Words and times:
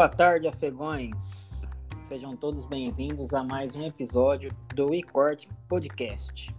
Boa 0.00 0.08
tarde, 0.08 0.48
afegões. 0.48 1.68
Sejam 2.08 2.34
todos 2.34 2.64
bem-vindos 2.64 3.34
a 3.34 3.44
mais 3.44 3.76
um 3.76 3.86
episódio 3.86 4.50
do 4.74 4.94
eCort 4.94 5.46
Podcast. 5.68 6.50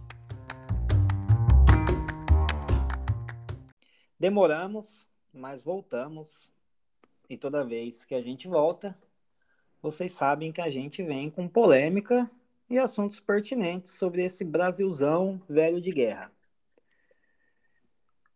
Demoramos, 4.16 5.08
mas 5.34 5.60
voltamos. 5.60 6.52
E 7.28 7.36
toda 7.36 7.64
vez 7.64 8.04
que 8.04 8.14
a 8.14 8.22
gente 8.22 8.46
volta, 8.46 8.96
vocês 9.82 10.12
sabem 10.12 10.52
que 10.52 10.60
a 10.60 10.70
gente 10.70 11.02
vem 11.02 11.28
com 11.28 11.48
polêmica 11.48 12.30
e 12.70 12.78
assuntos 12.78 13.18
pertinentes 13.18 13.90
sobre 13.98 14.24
esse 14.24 14.44
Brasilzão 14.44 15.42
velho 15.48 15.80
de 15.80 15.90
guerra. 15.90 16.30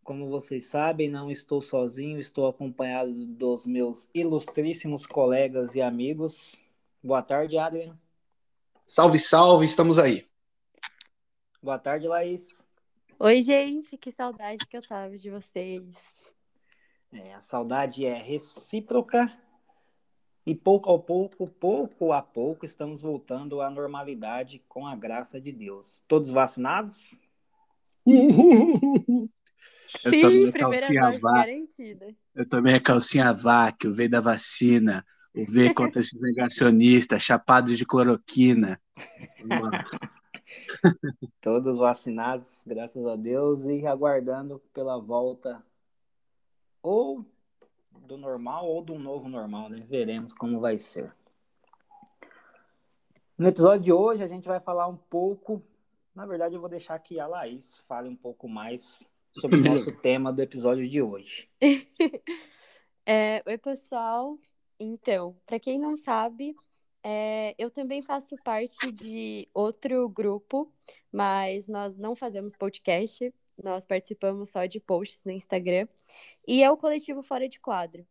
Como 0.07 0.29
vocês 0.29 0.67
sabem, 0.67 1.11
não 1.11 1.33
estou 1.33 1.61
sozinho, 1.61 2.21
estou 2.21 2.47
acompanhado 2.47 3.27
dos 3.27 3.67
meus 3.67 4.09
ilustríssimos 4.15 5.05
colegas 5.05 5.75
e 5.75 5.83
amigos. 5.83 6.63
Boa 7.03 7.21
tarde, 7.25 7.59
Adrian. 7.59 7.99
Salve, 8.87 9.19
salve, 9.19 9.65
estamos 9.67 9.99
aí. 9.99 10.25
Boa 11.61 11.77
tarde, 11.77 12.07
Laís. 12.07 12.47
Oi, 13.19 13.43
gente, 13.43 13.99
que 13.99 14.13
saudade 14.13 14.65
que 14.65 14.77
eu 14.77 14.83
tava 14.87 15.19
de 15.19 15.29
vocês. 15.29 16.25
É, 17.13 17.35
a 17.35 17.41
saudade 17.41 18.07
é 18.07 18.15
recíproca 18.15 19.37
e 20.47 20.55
pouco 20.55 20.95
a 20.95 20.99
pouco, 21.01 21.49
pouco 21.49 22.13
a 22.13 22.23
pouco, 22.23 22.65
estamos 22.65 23.03
voltando 23.03 23.61
à 23.61 23.69
normalidade 23.69 24.63
com 24.69 24.87
a 24.87 24.95
graça 24.95 25.41
de 25.41 25.51
Deus. 25.51 26.05
Todos 26.07 26.31
vacinados? 26.31 27.19
Eu 30.05 30.11
Sim, 30.11 30.51
primeira 30.51 30.89
dose 30.89 31.21
garantida. 31.21 32.15
Eu 32.35 32.49
tomei 32.49 32.75
a 32.75 32.81
calcinha 32.81 33.33
VAC, 33.33 33.87
o 33.87 33.95
V 33.95 34.09
da 34.09 34.21
vacina, 34.21 35.05
o 35.35 35.45
V 35.45 35.73
contra 35.75 36.01
esses 36.01 36.21
negacionistas, 36.21 37.23
chapados 37.23 37.77
de 37.79 37.87
cloroquina. 37.87 38.81
Todos 41.41 41.79
vacinados, 41.79 42.63
graças 42.67 43.07
a 43.07 43.17
Deus, 43.17 43.65
e 43.65 43.87
aguardando 43.87 44.61
pela 44.73 44.99
volta 44.99 45.65
ou 46.83 47.25
do 47.91 48.17
normal 48.17 48.67
ou 48.67 48.83
do 48.83 48.99
novo 48.99 49.29
normal, 49.29 49.69
né? 49.69 49.85
Veremos 49.89 50.33
como 50.33 50.61
vai 50.61 50.79
ser. 50.79 51.13
No 53.37 53.49
episódio 53.49 53.85
de 53.85 53.93
hoje 53.93 54.23
a 54.23 54.29
gente 54.29 54.47
vai 54.47 54.61
falar 54.61 54.87
um 54.87 54.97
pouco, 54.97 55.63
na 56.15 56.25
verdade 56.25 56.55
eu 56.55 56.61
vou 56.61 56.71
deixar 56.71 56.99
que 56.99 57.19
a 57.19 57.27
Laís 57.27 57.77
fale 57.89 58.09
um 58.09 58.17
pouco 58.17 58.49
mais 58.49 59.07
sobre 59.41 59.59
o 59.59 59.63
nosso 59.63 59.93
tema 59.93 60.33
do 60.33 60.43
episódio 60.43 60.89
de 60.89 61.03
hoje. 61.03 61.49
é, 63.07 63.43
oi, 63.47 63.59
pessoal. 63.59 64.39
Então, 64.79 65.37
para 65.47 65.59
quem 65.59 65.79
não 65.79 65.97
sabe, 65.97 66.55
é, 67.03 67.55
eu 67.59 67.71
também 67.71 68.03
faço 68.03 68.35
parte 68.43 68.91
de 68.93 69.49
outro 69.55 70.09
grupo, 70.09 70.73
mas 71.13 71.69
nós 71.69 71.97
não 71.97 72.17
fazemos 72.17 72.57
podcast, 72.57 73.33
nós 73.63 73.85
participamos 73.85 74.51
só 74.51 74.67
de 74.67 74.81
posts 74.81 75.25
no 75.25 75.33
Instagram, 75.33 75.87
e 76.47 76.63
é 76.63 76.71
o 76.71 76.77
coletivo 76.77 77.23
Fora 77.23 77.49
de 77.49 77.61
Quadro. 77.61 78.07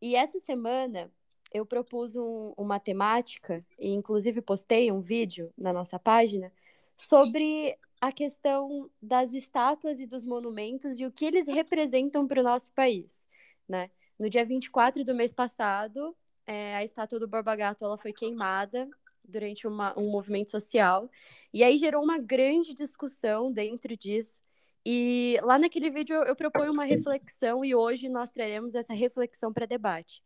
E 0.00 0.16
essa 0.16 0.40
semana 0.40 1.10
eu 1.52 1.64
propus 1.64 2.16
um, 2.16 2.52
uma 2.56 2.78
temática, 2.80 3.64
e 3.78 3.90
inclusive 3.90 4.42
postei 4.42 4.90
um 4.90 5.00
vídeo 5.00 5.52
na 5.56 5.72
nossa 5.72 5.98
página, 5.98 6.52
sobre 6.96 7.76
a 8.06 8.12
questão 8.12 8.90
das 9.00 9.32
estátuas 9.32 9.98
e 9.98 10.06
dos 10.06 10.26
monumentos 10.26 11.00
e 11.00 11.06
o 11.06 11.10
que 11.10 11.24
eles 11.24 11.46
representam 11.46 12.26
para 12.26 12.40
o 12.40 12.44
nosso 12.44 12.70
país, 12.72 13.26
né? 13.66 13.90
No 14.18 14.28
dia 14.28 14.44
24 14.44 15.04
do 15.04 15.14
mês 15.14 15.32
passado, 15.32 16.14
é, 16.46 16.76
a 16.76 16.84
estátua 16.84 17.18
do 17.18 17.26
Borba 17.26 17.56
Gato 17.56 17.82
ela 17.82 17.96
foi 17.96 18.12
queimada 18.12 18.86
durante 19.24 19.66
uma, 19.66 19.98
um 19.98 20.10
movimento 20.10 20.50
social, 20.50 21.10
e 21.50 21.64
aí 21.64 21.78
gerou 21.78 22.04
uma 22.04 22.18
grande 22.18 22.74
discussão 22.74 23.50
dentro 23.50 23.96
disso, 23.96 24.42
e 24.84 25.40
lá 25.42 25.58
naquele 25.58 25.88
vídeo 25.90 26.14
eu, 26.14 26.36
proponho 26.36 26.72
uma 26.72 26.84
reflexão, 26.84 27.64
e 27.64 27.74
hoje 27.74 28.10
nós 28.10 28.30
traremos 28.30 28.74
essa 28.74 28.92
reflexão 28.92 29.50
para 29.50 29.64
debate. 29.64 30.22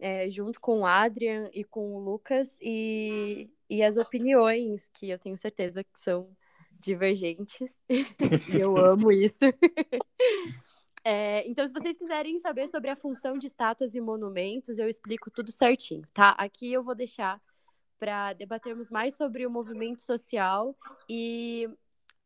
É, 0.00 0.28
junto 0.28 0.60
com 0.60 0.80
o 0.80 0.86
Adrian 0.86 1.48
e 1.54 1.62
com 1.62 1.94
o 1.94 2.00
Lucas, 2.00 2.58
e, 2.60 3.48
e 3.70 3.84
as 3.84 3.96
opiniões 3.96 4.88
que 4.88 5.08
eu 5.08 5.18
tenho 5.20 5.36
certeza 5.36 5.84
que 5.84 5.96
são 6.00 6.28
divergentes. 6.84 7.74
e 8.54 8.60
eu 8.60 8.76
amo 8.78 9.10
isso. 9.10 9.38
É, 11.06 11.46
então, 11.46 11.66
se 11.66 11.72
vocês 11.74 11.98
quiserem 11.98 12.38
saber 12.38 12.66
sobre 12.66 12.88
a 12.88 12.96
função 12.96 13.36
de 13.36 13.46
estátuas 13.46 13.94
e 13.94 14.00
monumentos, 14.00 14.78
eu 14.78 14.88
explico 14.88 15.30
tudo 15.30 15.52
certinho, 15.52 16.02
tá? 16.14 16.30
Aqui 16.30 16.72
eu 16.72 16.82
vou 16.82 16.94
deixar 16.94 17.38
para 17.98 18.32
debatermos 18.32 18.90
mais 18.90 19.14
sobre 19.14 19.46
o 19.46 19.50
movimento 19.50 20.00
social 20.00 20.74
e 21.06 21.68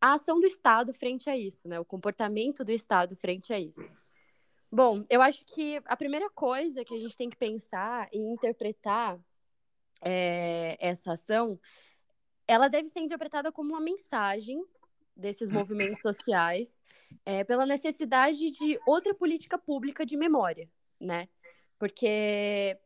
a 0.00 0.12
ação 0.12 0.38
do 0.38 0.46
Estado 0.46 0.92
frente 0.92 1.28
a 1.28 1.36
isso, 1.36 1.66
né? 1.66 1.80
O 1.80 1.84
comportamento 1.84 2.64
do 2.64 2.70
Estado 2.70 3.16
frente 3.16 3.52
a 3.52 3.58
isso. 3.58 3.84
Bom, 4.70 5.02
eu 5.10 5.20
acho 5.22 5.44
que 5.44 5.82
a 5.84 5.96
primeira 5.96 6.30
coisa 6.30 6.84
que 6.84 6.94
a 6.94 7.00
gente 7.00 7.16
tem 7.16 7.28
que 7.28 7.36
pensar 7.36 8.08
e 8.12 8.18
interpretar 8.18 9.18
é, 10.00 10.76
essa 10.78 11.14
ação 11.14 11.58
ela 12.48 12.68
deve 12.68 12.88
ser 12.88 13.00
interpretada 13.00 13.52
como 13.52 13.74
uma 13.74 13.80
mensagem 13.80 14.64
desses 15.14 15.50
movimentos 15.50 16.00
sociais 16.02 16.80
é, 17.24 17.44
pela 17.44 17.66
necessidade 17.66 18.50
de 18.50 18.80
outra 18.86 19.14
política 19.14 19.58
pública 19.58 20.06
de 20.06 20.16
memória, 20.16 20.68
né? 20.98 21.28
Porque 21.78 22.78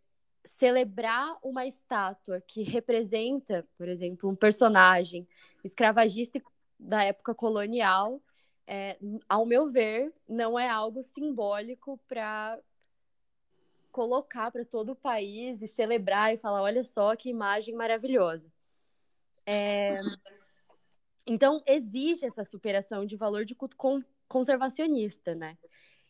celebrar 0.44 1.38
uma 1.42 1.64
estátua 1.64 2.40
que 2.40 2.62
representa, 2.62 3.66
por 3.78 3.88
exemplo, 3.88 4.28
um 4.28 4.34
personagem 4.34 5.28
escravagista 5.62 6.42
da 6.78 7.04
época 7.04 7.32
colonial, 7.32 8.20
é, 8.66 8.98
ao 9.28 9.46
meu 9.46 9.68
ver, 9.68 10.12
não 10.28 10.58
é 10.58 10.68
algo 10.68 11.02
simbólico 11.04 12.00
para 12.08 12.58
colocar 13.92 14.50
para 14.50 14.64
todo 14.64 14.92
o 14.92 14.96
país 14.96 15.62
e 15.62 15.68
celebrar 15.68 16.34
e 16.34 16.38
falar: 16.38 16.62
olha 16.62 16.82
só 16.82 17.14
que 17.14 17.30
imagem 17.30 17.74
maravilhosa. 17.74 18.50
É... 19.46 20.00
Então, 21.26 21.62
exige 21.66 22.26
essa 22.26 22.44
superação 22.44 23.06
de 23.06 23.16
valor 23.16 23.44
de 23.44 23.54
culto 23.54 23.76
conservacionista, 24.28 25.34
né? 25.34 25.56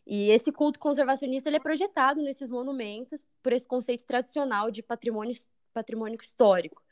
E 0.06 0.30
esse 0.30 0.50
culto 0.50 0.78
conservacionista 0.78 1.48
ele 1.48 1.56
é 1.56 1.60
projetado 1.60 2.22
nesses 2.22 2.50
monumentos 2.50 3.24
por 3.42 3.52
esse 3.52 3.68
conceito 3.68 4.06
tradicional 4.06 4.70
de 4.70 4.82
patrimônio, 4.82 5.34
patrimônio 5.72 6.18
histórico. 6.20 6.82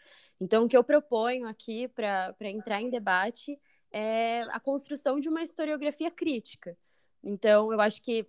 Então, 0.41 0.65
o 0.65 0.69
que 0.69 0.77
eu 0.77 0.85
proponho 0.85 1.47
aqui 1.49 1.89
para 1.89 2.35
entrar 2.43 2.81
em 2.81 2.89
debate 2.89 3.59
é 3.93 4.43
a 4.51 4.61
construção 4.61 5.19
de 5.19 5.29
uma 5.29 5.43
historiografia 5.43 6.11
crítica. 6.11 6.77
Então, 7.23 7.73
eu 7.73 7.81
acho 7.81 8.01
que 8.01 8.27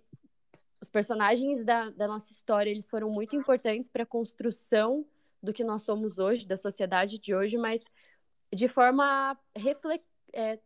os 0.80 0.90
personagens 0.90 1.64
da, 1.64 1.90
da 1.90 2.08
nossa 2.08 2.32
história 2.32 2.68
eles 2.68 2.90
foram 2.90 3.08
muito 3.08 3.36
importantes 3.36 3.88
para 3.88 4.02
a 4.02 4.06
construção 4.06 5.06
do 5.42 5.52
que 5.52 5.64
nós 5.64 5.82
somos 5.82 6.18
hoje, 6.18 6.46
da 6.46 6.56
sociedade 6.56 7.18
de 7.18 7.34
hoje, 7.34 7.56
mas 7.56 7.84
de 8.52 8.68
forma 8.68 9.38
é, 10.32 10.58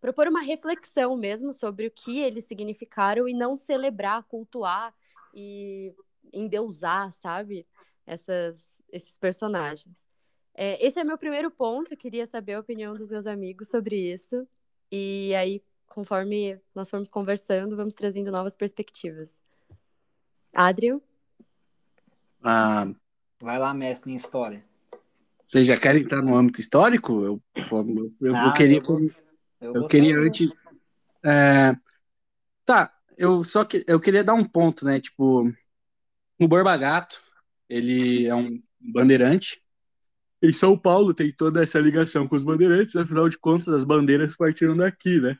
propor 0.00 0.28
uma 0.28 0.40
reflexão 0.40 1.16
mesmo 1.16 1.52
sobre 1.52 1.86
o 1.86 1.90
que 1.90 2.18
eles 2.18 2.44
significaram 2.44 3.28
e 3.28 3.34
não 3.34 3.56
celebrar, 3.56 4.22
cultuar 4.24 4.94
e 5.32 5.94
endeusar, 6.32 7.12
sabe, 7.12 7.66
essas, 8.06 8.82
esses 8.90 9.16
personagens. 9.16 10.06
É, 10.54 10.84
esse 10.84 10.98
é 10.98 11.04
meu 11.04 11.18
primeiro 11.18 11.50
ponto, 11.50 11.96
queria 11.96 12.26
saber 12.26 12.54
a 12.54 12.60
opinião 12.60 12.94
dos 12.94 13.08
meus 13.08 13.26
amigos 13.26 13.68
sobre 13.68 13.96
isso. 13.96 14.46
E 14.90 15.34
aí, 15.34 15.62
conforme 15.86 16.60
nós 16.74 16.90
formos 16.90 17.10
conversando, 17.10 17.76
vamos 17.76 17.94
trazendo 17.94 18.30
novas 18.30 18.56
perspectivas. 18.56 19.40
Adrio? 20.54 21.02
Ah, 22.42 22.86
Vai 23.44 23.58
lá, 23.58 23.74
mestre 23.74 24.10
em 24.10 24.14
história. 24.14 24.64
Vocês 25.46 25.66
já 25.66 25.76
querem 25.76 26.02
entrar 26.02 26.22
no 26.22 26.36
âmbito 26.36 26.60
histórico? 26.60 27.24
Eu, 27.24 27.42
eu, 27.54 28.12
eu, 28.20 28.36
ah, 28.36 28.46
eu 28.46 28.52
queria. 28.52 28.82
Eu, 29.60 29.74
eu 29.74 29.86
queria 29.86 30.18
antes. 30.18 30.50
É, 31.24 31.74
tá, 32.64 32.92
eu 33.16 33.44
só 33.44 33.64
que 33.64 33.84
eu 33.86 34.00
queria 34.00 34.24
dar 34.24 34.34
um 34.34 34.44
ponto, 34.44 34.84
né? 34.84 35.00
Tipo, 35.00 35.44
o 36.40 36.48
Borba 36.48 36.76
Gato, 36.76 37.20
ele 37.68 38.26
é 38.26 38.34
um 38.34 38.60
bandeirante. 38.80 39.62
Em 40.42 40.52
São 40.52 40.78
Paulo 40.78 41.14
tem 41.14 41.32
toda 41.32 41.62
essa 41.62 41.78
ligação 41.78 42.28
com 42.28 42.36
os 42.36 42.44
bandeirantes, 42.44 42.94
afinal 42.96 43.28
de 43.28 43.38
contas, 43.38 43.68
as 43.68 43.84
bandeiras 43.84 44.36
partiram 44.36 44.76
daqui, 44.76 45.20
né? 45.20 45.36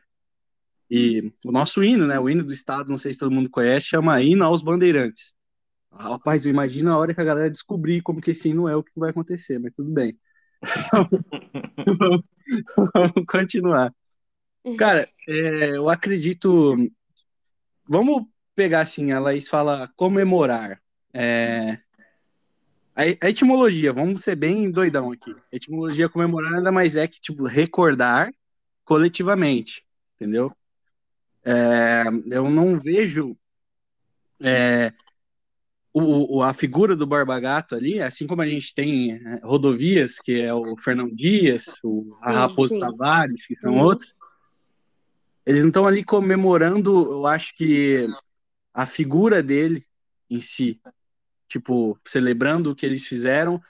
E 0.90 1.32
o 1.44 1.52
nosso 1.52 1.82
hino, 1.82 2.06
né? 2.06 2.18
O 2.18 2.28
hino 2.28 2.44
do 2.44 2.52
estado, 2.52 2.90
não 2.90 2.98
sei 2.98 3.12
se 3.12 3.18
todo 3.18 3.34
mundo 3.34 3.50
conhece, 3.50 3.86
chama 3.86 4.20
Hino 4.22 4.44
aos 4.44 4.62
Bandeirantes. 4.62 5.34
Rapaz, 5.99 6.44
eu 6.44 6.52
imagino 6.52 6.91
a 6.91 6.99
hora 6.99 7.14
que 7.14 7.20
a 7.20 7.25
galera 7.25 7.50
descobrir 7.50 8.02
como 8.02 8.20
que 8.20 8.32
esse 8.32 8.52
não 8.52 8.69
é 8.69 8.76
o 8.76 8.82
que 8.82 8.91
vai 8.96 9.11
acontecer, 9.11 9.58
mas 9.58 9.73
tudo 9.73 9.91
bem. 9.91 10.19
vamos, 11.91 12.25
vamos 12.94 13.26
continuar. 13.29 13.94
Cara, 14.79 15.08
é, 15.29 15.76
eu 15.76 15.88
acredito. 15.88 16.76
Vamos 17.87 18.26
pegar 18.55 18.81
assim, 18.81 19.12
a 19.12 19.20
Laís 19.20 19.49
fala 19.49 19.93
comemorar. 19.96 20.81
É, 21.12 21.79
a 22.97 23.29
etimologia, 23.29 23.93
vamos 23.93 24.23
ser 24.23 24.37
bem 24.37 24.70
doidão 24.70 25.11
aqui. 25.11 25.32
A 25.52 25.56
etimologia 25.56 26.08
comemorar 26.08 26.52
nada 26.52 26.70
mais 26.70 26.97
é 26.97 27.08
que, 27.08 27.20
tipo, 27.20 27.44
recordar 27.44 28.32
coletivamente, 28.85 29.85
entendeu? 30.14 30.52
É, 31.44 32.05
eu 32.31 32.49
não 32.49 32.79
vejo 32.79 33.37
é, 34.40 34.93
o, 36.02 36.43
a 36.43 36.52
figura 36.52 36.96
do 36.96 37.06
Barba 37.06 37.38
Gato 37.38 37.76
ali, 37.76 38.02
assim 38.02 38.26
como 38.26 38.43
a 38.43 38.46
gente 38.46 38.75
tem 38.75 39.12
é, 39.12 39.41
rodovias, 39.44 40.19
que 40.19 40.41
é 40.41 40.52
o 40.52 40.76
Fernão 40.76 41.08
Dias, 41.08 41.79
o, 41.85 42.19
a 42.20 42.32
Raposo 42.32 42.79
Tavares, 42.81 43.46
que 43.46 43.55
são 43.55 43.75
uhum. 43.75 43.81
outros, 43.81 44.12
eles 45.46 45.61
não 45.61 45.69
estão 45.69 45.87
ali 45.87 46.02
comemorando, 46.02 46.91
eu 46.91 47.26
acho 47.26 47.55
que 47.55 48.08
a 48.73 48.87
figura 48.87 49.41
dele 49.41 49.85
em 50.29 50.41
si, 50.41 50.81
tipo, 51.46 51.97
celebrando 52.05 52.73
o 52.73 52.75
que 52.75 52.85
eles 52.85 53.06
fizeram, 53.06 53.62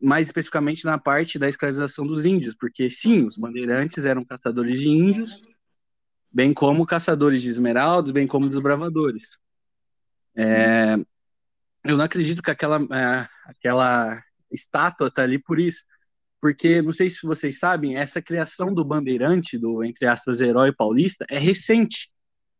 mais 0.00 0.28
especificamente 0.28 0.86
na 0.86 0.96
parte 0.96 1.38
da 1.38 1.48
escravização 1.48 2.06
dos 2.06 2.24
índios, 2.24 2.54
porque 2.54 2.88
sim, 2.88 3.26
os 3.26 3.36
bandeirantes 3.36 4.06
eram 4.06 4.24
caçadores 4.24 4.80
de 4.80 4.88
índios, 4.88 5.44
bem 6.32 6.54
como 6.54 6.86
caçadores 6.86 7.42
de 7.42 7.50
esmeraldas, 7.50 8.10
bem 8.10 8.26
como 8.26 8.48
desbravadores. 8.48 9.38
É, 10.34 10.96
eu 11.84 11.96
não 11.96 12.04
acredito 12.04 12.42
que 12.42 12.50
aquela, 12.50 12.78
é, 12.78 13.26
aquela 13.46 14.22
estátua 14.50 15.10
tá 15.10 15.22
ali 15.22 15.38
por 15.38 15.58
isso, 15.58 15.84
porque 16.40 16.82
não 16.82 16.92
sei 16.92 17.08
se 17.08 17.26
vocês 17.26 17.58
sabem, 17.58 17.96
essa 17.96 18.20
criação 18.20 18.72
do 18.72 18.84
bandeirante, 18.84 19.58
do 19.58 19.84
entre 19.84 20.06
aspas 20.06 20.40
herói 20.40 20.72
paulista, 20.72 21.24
é 21.28 21.38
recente. 21.38 22.10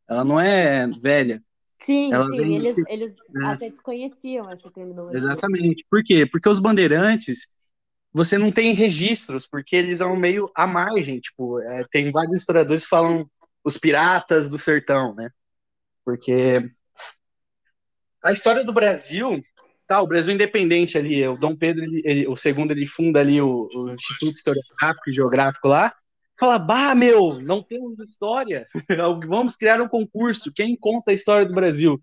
Ela 0.09 0.25
não 0.25 0.39
é 0.39 0.87
velha. 1.01 1.43
Sim, 1.81 2.13
ela 2.13 2.27
sim, 2.33 2.55
eles, 2.55 2.77
eles 2.87 3.11
é. 3.11 3.47
até 3.47 3.69
desconheciam 3.69 4.49
essa 4.51 4.71
terminologia. 4.71 5.19
Exatamente. 5.19 5.85
Por 5.91 6.03
quê? 6.05 6.25
Porque 6.25 6.49
os 6.49 6.61
bandeirantes, 6.61 7.49
você 8.13 8.39
não 8.39 8.53
tem 8.53 8.73
registros, 8.73 9.49
porque 9.49 9.75
eles 9.75 9.99
são 9.99 10.15
meio 10.15 10.49
à 10.55 10.65
margem. 10.65 11.19
Tipo, 11.19 11.59
é, 11.61 11.85
tem 11.91 12.13
vários 12.13 12.39
historiadores 12.41 12.85
que 12.85 12.89
falam 12.89 13.29
os 13.65 13.79
piratas 13.79 14.49
do 14.49 14.59
sertão, 14.59 15.13
né? 15.15 15.29
Porque 16.05 16.69
a 18.23 18.33
história 18.33 18.65
do 18.65 18.73
Brasil, 18.73 19.43
tá, 19.87 20.01
o 20.01 20.07
Brasil 20.07 20.33
independente 20.33 20.97
ali, 20.97 21.27
o 21.27 21.37
Dom 21.37 21.57
Pedro, 21.57 21.85
ele, 21.85 22.03
ele, 22.05 22.27
o 22.29 22.37
segundo, 22.37 22.71
ele 22.71 22.87
funda 22.87 23.21
ali 23.21 23.41
o, 23.41 23.69
o 23.75 23.93
Instituto 23.93 24.37
Historiográfico 24.37 25.11
e 25.11 25.13
Geográfico 25.13 25.69
lá, 25.69 25.95
fala, 26.39 26.59
bah, 26.59 26.95
meu, 26.95 27.41
não 27.41 27.63
temos 27.63 27.99
história, 28.01 28.67
vamos 29.29 29.57
criar 29.57 29.81
um 29.81 29.89
concurso, 29.89 30.53
quem 30.53 30.77
conta 30.77 31.11
a 31.11 31.15
história 31.15 31.47
do 31.47 31.55
Brasil? 31.55 32.01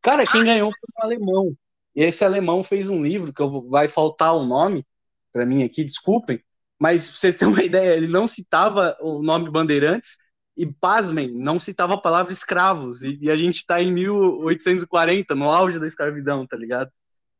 Cara, 0.00 0.26
quem 0.26 0.44
ganhou 0.44 0.70
foi 0.70 0.88
um 0.98 1.06
alemão, 1.06 1.56
e 1.94 2.02
esse 2.02 2.24
alemão 2.24 2.64
fez 2.64 2.88
um 2.88 3.02
livro, 3.02 3.32
que 3.32 3.42
eu, 3.42 3.68
vai 3.68 3.88
faltar 3.88 4.34
o 4.34 4.44
nome 4.44 4.84
para 5.32 5.46
mim 5.46 5.62
aqui, 5.62 5.84
desculpem, 5.84 6.42
mas 6.80 7.08
pra 7.08 7.18
vocês 7.18 7.36
terem 7.36 7.54
uma 7.54 7.62
ideia, 7.64 7.96
ele 7.96 8.08
não 8.08 8.26
citava 8.26 8.96
o 9.00 9.22
nome 9.22 9.50
Bandeirantes, 9.50 10.16
e 10.56 10.66
pasmem, 10.66 11.32
não 11.32 11.58
citava 11.58 11.94
a 11.94 12.00
palavra 12.00 12.32
escravos, 12.32 13.02
e, 13.02 13.18
e 13.20 13.30
a 13.30 13.36
gente 13.36 13.56
está 13.56 13.80
em 13.80 13.92
1840, 13.92 15.34
no 15.34 15.50
auge 15.50 15.78
da 15.78 15.86
escravidão, 15.86 16.46
tá 16.46 16.56
ligado? 16.56 16.90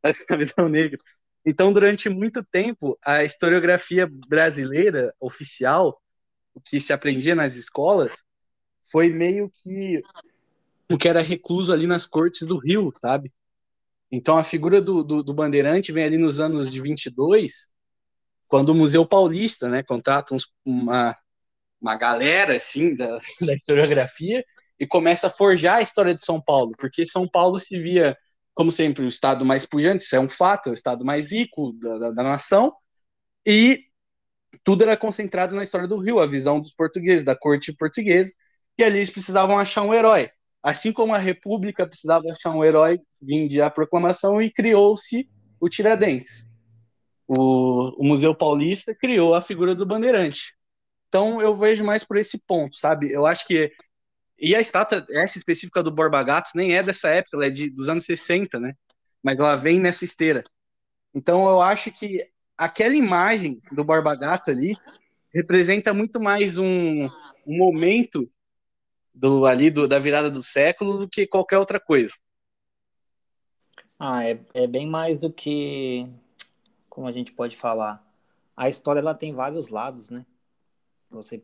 Da 0.03 0.11
escravidão 0.11 0.69
negra. 0.69 0.99
Então, 1.45 1.73
durante 1.73 2.09
muito 2.09 2.43
tempo, 2.45 2.99
a 3.05 3.25
historiografia 3.25 4.09
brasileira 4.29 5.15
oficial, 5.21 6.01
o 6.55 6.61
que 6.61 6.81
se 6.81 6.93
aprendia 6.93 7.35
nas 7.35 7.57
escolas, 7.57 8.23
foi 8.91 9.11
meio 9.11 9.51
que 9.51 10.03
o 10.91 10.99
que 10.99 11.09
era 11.09 11.23
recluso 11.23 11.73
ali 11.73 11.87
nas 11.87 12.07
cortes 12.07 12.47
do 12.47 12.59
Rio, 12.59 12.93
sabe? 13.01 13.33
Então, 14.11 14.37
a 14.37 14.45
figura 14.45 14.81
do, 14.81 15.03
do, 15.03 15.23
do 15.23 15.33
Bandeirante 15.33 15.91
vem 15.91 16.05
ali 16.05 16.19
nos 16.19 16.39
anos 16.39 16.71
de 16.71 16.81
22, 16.81 17.71
quando 18.47 18.69
o 18.69 18.75
Museu 18.75 19.07
Paulista, 19.07 19.69
né, 19.69 19.83
contrata 19.83 20.35
uns, 20.35 20.53
uma, 20.65 21.17
uma 21.83 21.97
galera 21.97 22.57
assim 22.57 22.95
da, 22.95 23.19
da 23.41 23.55
historiografia 23.55 24.45
e 24.79 24.87
começa 24.87 25.27
a 25.27 25.31
forjar 25.31 25.79
a 25.79 25.83
história 25.83 26.15
de 26.15 26.25
São 26.25 26.41
Paulo, 26.41 26.73
porque 26.79 27.07
São 27.07 27.29
Paulo 27.29 27.59
se 27.59 27.79
via, 27.79 28.17
como 28.55 28.71
sempre, 28.73 29.05
o 29.05 29.09
estado 29.09 29.45
mais 29.45 29.67
pujante, 29.67 30.05
isso 30.05 30.17
é 30.17 30.21
um 30.21 30.29
fato, 30.29 30.69
é 30.69 30.73
o 30.73 30.75
estado 30.75 31.05
mais 31.05 31.33
rico 31.33 31.73
da, 31.75 31.99
da, 31.99 32.11
da 32.13 32.23
nação, 32.23 32.73
e 33.47 33.85
tudo 34.65 34.83
era 34.83 34.97
concentrado 34.97 35.57
na 35.57 35.63
história 35.63 35.89
do 35.89 35.97
Rio, 35.97 36.21
a 36.21 36.27
visão 36.27 36.61
dos 36.61 36.75
portugueses, 36.75 37.25
da 37.25 37.37
corte 37.37 37.73
portuguesa, 37.73 38.33
e 38.79 38.85
ali 38.85 38.99
eles 38.99 39.11
precisavam 39.11 39.59
achar 39.59 39.83
um 39.83 39.93
herói. 39.93 40.31
Assim 40.63 40.93
como 40.93 41.15
a 41.15 41.19
República 41.19 41.87
precisava 41.87 42.25
achar 42.31 42.51
um 42.51 42.65
herói, 42.65 43.01
vinde 43.21 43.61
a 43.61 43.69
proclamação 43.69 44.41
e 44.41 44.51
criou-se 44.51 45.29
o 45.61 45.69
Tiradentes. 45.69 46.47
O, 47.27 48.01
o 48.01 48.05
Museu 48.05 48.35
Paulista 48.35 48.95
criou 48.95 49.35
a 49.35 49.43
figura 49.43 49.75
do 49.75 49.87
Bandeirante. 49.87 50.55
Então 51.13 51.43
eu 51.43 51.55
vejo 51.55 51.85
mais 51.85 52.03
por 52.03 52.17
esse 52.17 52.39
ponto, 52.39 52.75
sabe? 52.75 53.13
Eu 53.13 53.27
acho 53.27 53.47
que. 53.47 53.71
E 54.39 54.57
a 54.57 54.61
estátua, 54.63 55.05
essa 55.11 55.37
específica 55.37 55.83
do 55.83 55.91
Borba 55.91 56.23
Gato, 56.23 56.53
nem 56.55 56.75
é 56.75 56.83
dessa 56.83 57.11
época, 57.11 57.37
ela 57.37 57.47
é 57.47 57.51
de, 57.51 57.69
dos 57.69 57.91
anos 57.91 58.05
60, 58.05 58.59
né? 58.59 58.73
Mas 59.23 59.39
ela 59.39 59.55
vem 59.55 59.79
nessa 59.79 60.05
esteira. 60.05 60.43
Então 61.15 61.47
eu 61.47 61.61
acho 61.61 61.93
que 61.93 62.27
aquela 62.57 62.97
imagem 62.97 63.61
do 63.73 63.85
Borba 63.85 64.17
Gato 64.17 64.51
ali 64.51 64.75
representa 65.35 65.93
muito 65.93 66.19
mais 66.19 66.57
um, 66.57 67.05
um 67.47 67.59
momento 67.59 68.27
do 69.15 69.45
ali 69.45 69.71
do, 69.71 69.87
da 69.87 69.99
virada 69.99 70.31
do 70.31 70.43
século 70.43 70.97
do 70.97 71.09
que 71.09 71.27
qualquer 71.27 71.59
outra 71.59 71.79
coisa. 71.79 72.15
Ah, 73.99 74.25
é, 74.25 74.41
é 74.55 74.67
bem 74.67 74.87
mais 74.87 75.19
do 75.19 75.31
que 75.31 76.09
como 76.89 77.07
a 77.07 77.13
gente 77.13 77.33
pode 77.33 77.55
falar. 77.55 78.03
A 78.57 78.71
história 78.71 79.01
ela 79.01 79.15
tem 79.15 79.35
vários 79.35 79.69
lados, 79.69 80.09
né? 80.09 80.25
Você, 81.13 81.43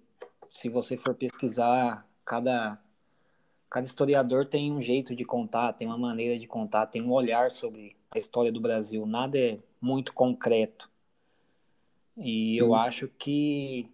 se 0.50 0.68
você 0.68 0.96
for 0.96 1.14
pesquisar, 1.14 2.08
cada, 2.24 2.80
cada 3.70 3.86
historiador 3.86 4.46
tem 4.46 4.72
um 4.72 4.82
jeito 4.82 5.14
de 5.14 5.24
contar, 5.24 5.74
tem 5.74 5.86
uma 5.86 5.98
maneira 5.98 6.38
de 6.38 6.46
contar, 6.46 6.86
tem 6.86 7.02
um 7.02 7.12
olhar 7.12 7.50
sobre 7.50 7.96
a 8.10 8.18
história 8.18 8.50
do 8.50 8.60
Brasil. 8.60 9.06
Nada 9.06 9.38
é 9.38 9.58
muito 9.80 10.12
concreto. 10.12 10.90
E 12.16 12.52
Sim. 12.52 12.58
eu 12.58 12.74
acho 12.74 13.08
que, 13.08 13.88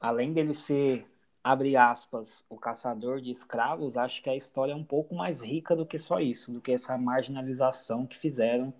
além 0.00 0.32
dele 0.32 0.54
ser, 0.54 1.06
abre 1.44 1.76
aspas, 1.76 2.44
o 2.48 2.56
caçador 2.56 3.20
de 3.20 3.30
escravos, 3.30 3.96
acho 3.96 4.22
que 4.22 4.30
a 4.30 4.36
história 4.36 4.72
é 4.72 4.76
um 4.76 4.84
pouco 4.84 5.14
mais 5.14 5.42
rica 5.42 5.76
do 5.76 5.86
que 5.86 5.98
só 5.98 6.18
isso, 6.18 6.50
do 6.50 6.60
que 6.60 6.72
essa 6.72 6.96
marginalização 6.96 8.06
que 8.06 8.16
fizeram 8.16 8.72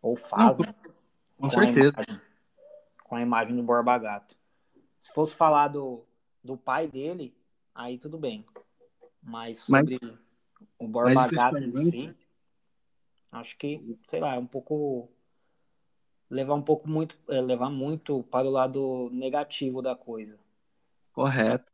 ou 0.00 0.14
fazem. 0.14 0.66
com, 0.66 1.42
com 1.42 1.50
certeza. 1.50 1.96
A 1.98 2.02
imagem, 2.02 2.20
com 3.04 3.16
a 3.16 3.22
imagem 3.22 3.56
do 3.56 3.62
Borba 3.62 3.98
Gato. 3.98 4.36
Se 5.06 5.12
fosse 5.12 5.36
falar 5.36 5.68
do, 5.68 6.04
do 6.42 6.56
pai 6.56 6.88
dele, 6.88 7.32
aí 7.72 7.96
tudo 7.96 8.18
bem. 8.18 8.44
Mas 9.22 9.58
sobre 9.60 10.00
mas, 10.02 10.18
o 10.80 10.88
Borba 10.88 11.28
Gato 11.28 11.58
em 11.58 11.72
si, 11.72 12.14
acho 13.30 13.56
que, 13.56 13.96
sei 14.08 14.18
lá, 14.18 14.34
é 14.34 14.38
um 14.38 14.48
pouco 14.48 15.08
levar 16.28 16.54
um 16.54 16.62
pouco 16.62 16.88
muito 16.88 17.16
é, 17.28 17.40
levar 17.40 17.70
muito 17.70 18.24
para 18.24 18.48
o 18.48 18.50
lado 18.50 19.08
negativo 19.12 19.80
da 19.80 19.94
coisa. 19.94 20.40
Correto. 21.12 21.72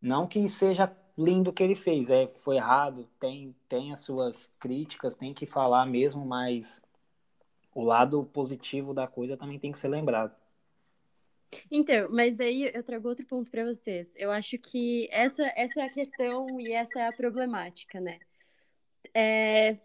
Não 0.00 0.26
que 0.26 0.48
seja 0.48 0.90
lindo 1.18 1.50
o 1.50 1.52
que 1.52 1.62
ele 1.62 1.74
fez, 1.74 2.08
é 2.08 2.28
foi 2.38 2.56
errado, 2.56 3.06
tem 3.20 3.54
tem 3.68 3.92
as 3.92 4.00
suas 4.00 4.50
críticas, 4.58 5.14
tem 5.14 5.34
que 5.34 5.44
falar 5.44 5.84
mesmo, 5.84 6.24
mas 6.24 6.80
o 7.74 7.84
lado 7.84 8.24
positivo 8.24 8.94
da 8.94 9.06
coisa 9.06 9.36
também 9.36 9.58
tem 9.58 9.70
que 9.70 9.78
ser 9.78 9.88
lembrado. 9.88 10.34
Então, 11.70 12.08
mas 12.10 12.34
daí 12.34 12.70
eu 12.74 12.82
trago 12.82 13.08
outro 13.08 13.26
ponto 13.26 13.50
para 13.50 13.64
vocês. 13.64 14.12
Eu 14.16 14.30
acho 14.30 14.58
que 14.58 15.08
essa, 15.10 15.50
essa 15.56 15.80
é 15.80 15.84
a 15.84 15.90
questão 15.90 16.60
e 16.60 16.72
essa 16.72 17.00
é 17.00 17.06
a 17.08 17.12
problemática, 17.12 18.00
né? 18.00 18.18
É, 19.14 19.78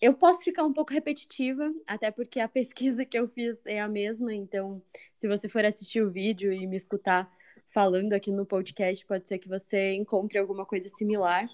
eu 0.00 0.14
posso 0.14 0.40
ficar 0.40 0.64
um 0.64 0.72
pouco 0.72 0.92
repetitiva, 0.92 1.72
até 1.86 2.10
porque 2.10 2.38
a 2.40 2.48
pesquisa 2.48 3.04
que 3.04 3.18
eu 3.18 3.26
fiz 3.26 3.64
é 3.66 3.80
a 3.80 3.88
mesma, 3.88 4.32
então, 4.32 4.82
se 5.16 5.26
você 5.26 5.48
for 5.48 5.64
assistir 5.64 6.02
o 6.02 6.10
vídeo 6.10 6.52
e 6.52 6.66
me 6.66 6.76
escutar 6.76 7.30
falando 7.68 8.12
aqui 8.12 8.30
no 8.30 8.46
podcast, 8.46 9.04
pode 9.04 9.26
ser 9.28 9.38
que 9.38 9.48
você 9.48 9.94
encontre 9.94 10.38
alguma 10.38 10.64
coisa 10.64 10.88
similar. 10.88 11.48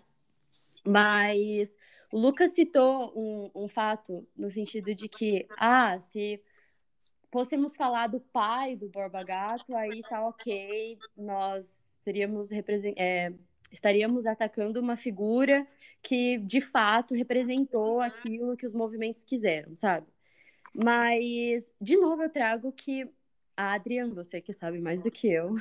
Mas 0.86 1.74
o 2.12 2.18
Lucas 2.18 2.52
citou 2.54 3.12
um, 3.16 3.64
um 3.64 3.68
fato 3.68 4.26
no 4.36 4.50
sentido 4.50 4.94
de 4.94 5.08
que, 5.08 5.46
ah, 5.56 5.98
se 5.98 6.40
fôssemos 7.34 7.74
falar 7.74 8.06
do 8.06 8.20
pai 8.20 8.76
do 8.76 8.88
Borba 8.88 9.24
Gato, 9.24 9.74
aí 9.74 10.02
tá 10.02 10.24
ok, 10.24 10.96
nós 11.16 11.80
seríamos 12.00 12.50
é, 12.96 13.32
estaríamos 13.72 14.24
atacando 14.24 14.78
uma 14.78 14.96
figura 14.96 15.66
que 16.00 16.38
de 16.38 16.60
fato 16.60 17.12
representou 17.12 18.00
aquilo 18.00 18.56
que 18.56 18.64
os 18.64 18.72
movimentos 18.72 19.24
quiseram, 19.24 19.74
sabe? 19.74 20.06
Mas, 20.72 21.72
de 21.80 21.96
novo, 21.96 22.22
eu 22.22 22.30
trago 22.30 22.70
que 22.70 23.10
a 23.56 23.74
Adriana, 23.74 24.14
você 24.14 24.40
que 24.40 24.52
sabe 24.52 24.80
mais 24.80 25.02
do 25.02 25.10
que 25.10 25.28
eu, 25.28 25.56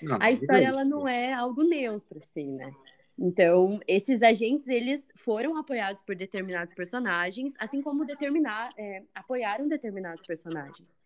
não, 0.00 0.18
a 0.20 0.30
história 0.30 0.66
ela 0.68 0.84
não 0.84 1.08
é 1.08 1.32
algo 1.32 1.64
neutro, 1.64 2.18
assim, 2.18 2.46
né? 2.46 2.72
Então, 3.18 3.78
esses 3.86 4.22
agentes, 4.22 4.68
eles 4.68 5.10
foram 5.16 5.56
apoiados 5.56 6.02
por 6.02 6.16
determinados 6.16 6.74
personagens, 6.74 7.54
assim 7.58 7.82
como 7.82 8.04
determinar, 8.04 8.70
é, 8.76 9.02
apoiaram 9.14 9.68
determinados 9.68 10.26
personagens. 10.26 10.98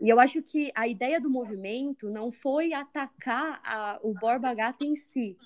E 0.00 0.08
eu 0.08 0.20
acho 0.20 0.42
que 0.42 0.70
a 0.74 0.86
ideia 0.86 1.20
do 1.20 1.30
movimento 1.30 2.10
não 2.10 2.30
foi 2.30 2.72
atacar 2.72 3.60
a, 3.64 3.98
o 4.02 4.12
Borba 4.12 4.52
Gato 4.52 4.84
em 4.84 4.94
si, 4.94 5.36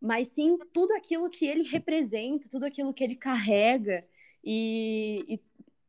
mas 0.00 0.28
sim 0.28 0.58
tudo 0.72 0.92
aquilo 0.94 1.28
que 1.28 1.44
ele 1.46 1.62
representa, 1.62 2.48
tudo 2.48 2.64
aquilo 2.64 2.94
que 2.94 3.04
ele 3.04 3.16
carrega 3.16 4.04
e, 4.42 5.24
e 5.28 5.40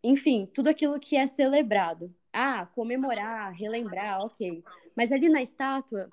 enfim, 0.04 0.46
tudo 0.54 0.70
aquilo 0.70 1.00
que 1.00 1.16
é 1.16 1.26
celebrado. 1.26 2.14
Ah, 2.32 2.66
comemorar, 2.76 3.54
relembrar, 3.54 4.20
ok. 4.22 4.64
Mas 4.96 5.12
ali 5.12 5.30
na 5.30 5.42
estátua 5.42 6.10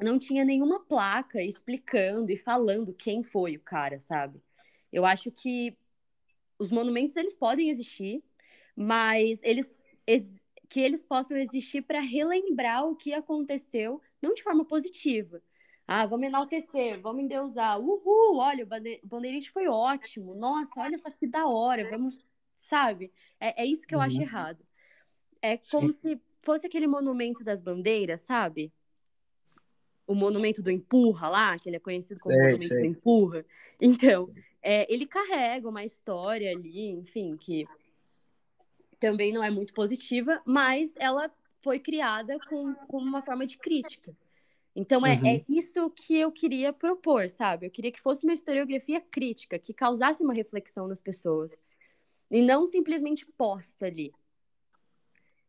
não 0.00 0.18
tinha 0.18 0.44
nenhuma 0.44 0.80
placa 0.80 1.42
explicando 1.42 2.30
e 2.30 2.36
falando 2.36 2.94
quem 2.94 3.22
foi 3.22 3.56
o 3.56 3.60
cara, 3.60 4.00
sabe? 4.00 4.42
Eu 4.92 5.04
acho 5.04 5.30
que 5.30 5.76
os 6.58 6.70
monumentos 6.70 7.16
eles 7.16 7.36
podem 7.36 7.70
existir, 7.70 8.22
mas 8.76 9.40
eles 9.42 9.74
ex 10.06 10.44
que 10.68 10.80
eles 10.80 11.02
possam 11.02 11.36
existir 11.36 11.82
para 11.82 11.98
relembrar 11.98 12.86
o 12.86 12.94
que 12.94 13.12
aconteceu, 13.12 14.00
não 14.22 14.32
de 14.34 14.42
forma 14.42 14.64
positiva. 14.64 15.42
Ah, 15.84 16.06
vamos 16.06 16.28
enaltecer, 16.28 17.00
vamos 17.00 17.24
endeusar. 17.24 17.80
Uhul, 17.80 18.36
olha, 18.36 18.64
o 18.64 19.06
bandeirite 19.08 19.50
foi 19.50 19.66
ótimo. 19.66 20.36
Nossa, 20.36 20.80
olha 20.80 20.96
só 20.96 21.10
que 21.10 21.26
da 21.26 21.48
hora. 21.48 21.90
Vamos, 21.90 22.24
sabe? 22.60 23.12
É, 23.40 23.64
é 23.64 23.66
isso 23.66 23.84
que 23.84 23.92
eu 23.92 23.98
uhum. 23.98 24.04
acho 24.04 24.22
errado. 24.22 24.64
É 25.42 25.56
como 25.56 25.92
Sim. 25.92 26.14
se 26.14 26.20
fosse 26.42 26.68
aquele 26.68 26.86
monumento 26.86 27.42
das 27.42 27.60
bandeiras, 27.60 28.20
sabe? 28.20 28.72
O 30.10 30.14
monumento 30.14 30.62
do 30.62 30.70
empurra 30.70 31.28
lá, 31.28 31.58
que 31.58 31.68
ele 31.68 31.76
é 31.76 31.80
conhecido 31.80 32.20
como 32.20 32.34
sei, 32.34 32.44
monumento 32.44 32.68
sei. 32.68 32.78
do 32.78 32.86
empurra. 32.86 33.44
Então, 33.80 34.30
é, 34.62 34.92
ele 34.92 35.06
carrega 35.06 35.68
uma 35.68 35.84
história 35.84 36.50
ali, 36.50 36.88
enfim, 36.88 37.36
que 37.36 37.66
também 38.98 39.32
não 39.32 39.42
é 39.42 39.50
muito 39.50 39.72
positiva, 39.72 40.40
mas 40.44 40.92
ela 40.96 41.30
foi 41.60 41.78
criada 41.78 42.38
com, 42.48 42.74
com 42.74 42.98
uma 42.98 43.22
forma 43.22 43.46
de 43.46 43.56
crítica. 43.56 44.14
Então 44.74 45.04
é, 45.04 45.14
é 45.14 45.18
uhum. 45.18 45.26
é 45.26 45.44
isso 45.48 45.90
que 45.90 46.16
eu 46.16 46.30
queria 46.30 46.72
propor, 46.72 47.28
sabe? 47.28 47.66
Eu 47.66 47.70
queria 47.70 47.90
que 47.90 48.00
fosse 48.00 48.24
uma 48.24 48.32
historiografia 48.32 49.00
crítica, 49.00 49.58
que 49.58 49.74
causasse 49.74 50.22
uma 50.22 50.32
reflexão 50.32 50.86
nas 50.86 51.00
pessoas. 51.00 51.60
E 52.30 52.40
não 52.40 52.66
simplesmente 52.66 53.26
posta 53.26 53.86
ali. 53.86 54.12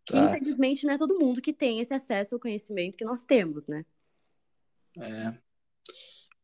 Que 0.06 0.14
tá. 0.14 0.26
infelizmente 0.26 0.86
não 0.86 0.94
é 0.94 0.98
todo 0.98 1.20
mundo 1.20 1.42
que 1.42 1.54
tem 1.54 1.80
esse 1.80 1.94
acesso 1.94 2.36
ao 2.36 2.42
conhecimento 2.42 2.98
que 2.98 3.06
nós 3.06 3.24
temos, 3.24 3.68
né? 3.68 3.86
É. 5.00 5.34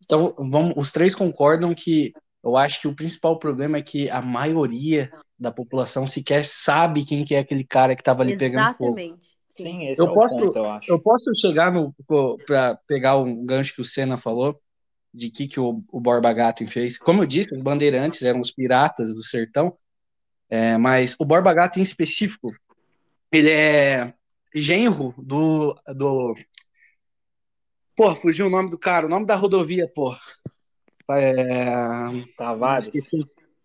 Então, 0.04 0.34
vamos, 0.38 0.74
os 0.78 0.92
três 0.92 1.14
concordam 1.14 1.74
que 1.76 2.14
eu 2.44 2.56
acho 2.56 2.80
que 2.82 2.88
o 2.88 2.96
principal 2.96 3.38
problema 3.38 3.78
é 3.78 3.82
que 3.82 4.10
a 4.10 4.22
maioria 4.22 5.12
da 5.38 5.52
população 5.52 6.08
sequer 6.08 6.46
sabe 6.46 7.04
quem 7.04 7.26
que 7.26 7.36
é 7.36 7.40
aquele 7.40 7.64
cara 7.64 7.96
que 7.96 8.02
estava 8.02 8.24
ali 8.24 8.34
Exatamente. 8.34 8.56
pegando 8.56 8.78
fogo. 8.78 9.00
Exatamente. 9.00 9.38
Sim, 9.50 9.88
esse 9.88 10.00
eu 10.00 10.08
é 10.08 10.14
posso, 10.14 10.38
ponto, 10.38 10.58
eu 10.58 10.70
acho. 10.70 10.92
Eu 10.92 11.00
posso 11.00 11.36
chegar 11.36 11.72
no 11.72 11.94
para 12.46 12.76
pegar 12.88 13.18
um 13.18 13.44
gancho 13.44 13.74
que 13.74 13.82
o 13.82 13.86
Senna 13.86 14.16
falou 14.16 14.60
de 15.14 15.32
que 15.32 15.48
que 15.48 15.60
o, 15.60 15.84
o 15.92 16.00
Borba 16.00 16.32
Gato 16.32 16.66
fez. 16.68 16.98
Como 16.98 17.24
eu 17.24 17.26
disse, 17.26 17.56
os 17.56 17.62
bandeirantes 17.62 18.22
eram 18.22 18.40
os 18.40 18.52
piratas 18.52 19.16
do 19.16 19.24
sertão, 19.24 19.76
é, 20.50 20.78
mas 20.78 21.16
o 21.20 21.26
Borba 21.26 21.54
Gato 21.54 21.80
em 21.80 21.82
específico, 21.82 22.54
ele 23.32 23.50
é 23.50 24.14
genro 24.54 25.14
do 25.18 25.76
do 25.88 26.34
Pô, 27.98 28.16
fugiu 28.16 28.46
o 28.46 28.50
nome 28.50 28.70
do 28.70 28.78
cara, 28.78 29.08
o 29.08 29.10
nome 29.10 29.26
da 29.26 29.36
rodovia, 29.36 29.92
pô. 29.94 30.16
É... 31.10 31.34
Tavares. 32.38 32.92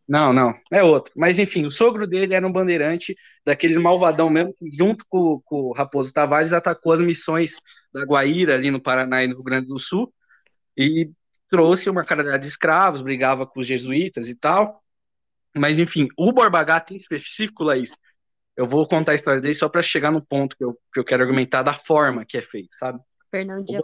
Não, 0.09 0.33
não, 0.33 0.55
é 0.73 0.83
outro. 0.83 1.13
Mas 1.15 1.39
enfim, 1.39 1.67
o 1.67 1.71
sogro 1.71 2.07
dele 2.07 2.35
era 2.35 2.47
um 2.47 2.51
bandeirante 2.51 3.15
daqueles 3.45 3.77
malvadão 3.77 4.31
mesmo, 4.31 4.55
que 4.55 4.71
junto 4.75 5.05
com, 5.07 5.39
com 5.45 5.57
o 5.57 5.73
Raposo 5.73 6.15
Tavares 6.15 6.55
atacou 6.55 6.95
as 6.95 7.03
missões 7.03 7.57
da 7.93 8.05
Guaíra 8.05 8.55
ali 8.55 8.71
no 8.71 8.81
Paraná 8.81 9.23
e 9.23 9.29
no 9.29 9.35
Rio 9.35 9.45
Grande 9.45 9.69
do 9.69 9.79
Sul 9.79 10.11
e 10.77 11.11
trouxe 11.51 11.91
uma 11.91 12.03
caralhada 12.03 12.39
de 12.39 12.47
escravos, 12.47 13.03
brigava 13.03 13.47
com 13.47 13.61
os 13.61 13.67
jesuítas 13.67 14.31
e 14.31 14.35
tal. 14.35 14.83
Mas 15.55 15.79
enfim, 15.79 16.09
o 16.17 16.33
Borba 16.33 16.65
Gato 16.65 16.95
em 16.95 16.97
específico, 16.97 17.65
Laís, 17.65 17.99
eu 18.57 18.67
vou 18.67 18.89
contar 18.89 19.13
a 19.13 19.15
história 19.15 19.43
dele 19.43 19.53
só 19.53 19.69
para 19.69 19.83
chegar 19.83 20.11
no 20.11 20.25
ponto 20.25 20.57
que 20.57 20.65
eu, 20.65 20.73
que 20.93 21.01
eu 21.01 21.05
quero 21.05 21.23
argumentar 21.23 21.63
da 21.63 21.75
forma 21.75 22.25
que 22.25 22.39
é 22.39 22.43
feito, 22.43 22.75
sabe? 22.75 22.99
Fernando 23.33 23.65
Dias 23.65 23.83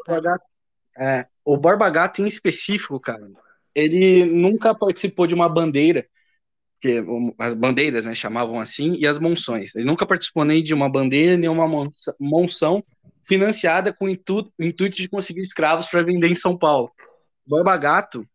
é, 0.98 1.26
o 1.44 1.56
Borba 1.56 1.88
Gato 1.88 2.22
em 2.22 2.26
específico, 2.26 3.00
cara, 3.00 3.26
ele 3.74 4.24
nunca 4.26 4.74
participou 4.74 5.26
de 5.26 5.34
uma 5.34 5.48
bandeira, 5.48 6.06
que 6.80 7.02
as 7.38 7.54
bandeiras, 7.54 8.04
né, 8.04 8.14
chamavam 8.14 8.60
assim, 8.60 8.94
e 8.96 9.06
as 9.06 9.18
monções. 9.18 9.74
Ele 9.74 9.84
nunca 9.84 10.06
participou 10.06 10.44
nem 10.44 10.62
de 10.62 10.74
uma 10.74 10.90
bandeira, 10.90 11.36
nem 11.36 11.48
uma 11.48 11.90
monção 12.20 12.84
financiada 13.26 13.92
com 13.92 14.04
o 14.04 14.08
intuito, 14.08 14.50
intuito 14.58 14.96
de 14.96 15.08
conseguir 15.08 15.40
escravos 15.40 15.88
para 15.88 16.02
vender 16.02 16.28
em 16.28 16.34
São 16.34 16.56
Paulo. 16.56 16.90
O 17.46 17.50
Borba 17.50 17.76
Gato, 17.76 18.28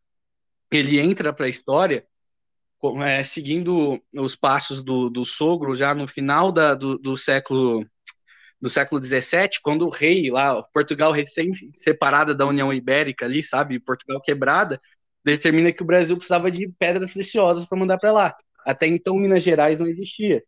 ele 0.72 1.00
entra 1.00 1.32
para 1.32 1.46
a 1.46 1.50
história 1.50 2.06
é, 3.06 3.24
seguindo 3.24 4.02
os 4.14 4.36
passos 4.36 4.84
do, 4.84 5.10
do 5.10 5.24
sogro 5.24 5.74
já 5.74 5.96
no 5.96 6.06
final 6.06 6.52
da, 6.52 6.76
do, 6.76 6.98
do 6.98 7.16
século 7.16 7.86
do 8.64 8.70
século 8.70 9.04
XVII, 9.04 9.60
quando 9.62 9.86
o 9.86 9.90
rei 9.90 10.32
lá, 10.32 10.64
Portugal 10.64 11.12
recém 11.12 11.52
separada 11.76 12.34
da 12.34 12.46
União 12.46 12.74
Ibérica 12.74 13.26
ali, 13.26 13.44
sabe, 13.44 13.78
Portugal 13.78 14.22
quebrada, 14.22 14.80
determina 15.22 15.74
que 15.74 15.84
o 15.84 15.86
Brasil 15.86 16.16
precisava 16.16 16.50
de 16.50 16.70
pedras 16.80 17.12
preciosas 17.12 17.66
para 17.66 17.78
mandar 17.78 17.98
para 17.98 18.14
lá. 18.14 18.38
Até 18.66 18.88
então, 18.88 19.18
Minas 19.18 19.44
Gerais 19.44 19.80
não 19.80 19.86
existia. 19.86 20.42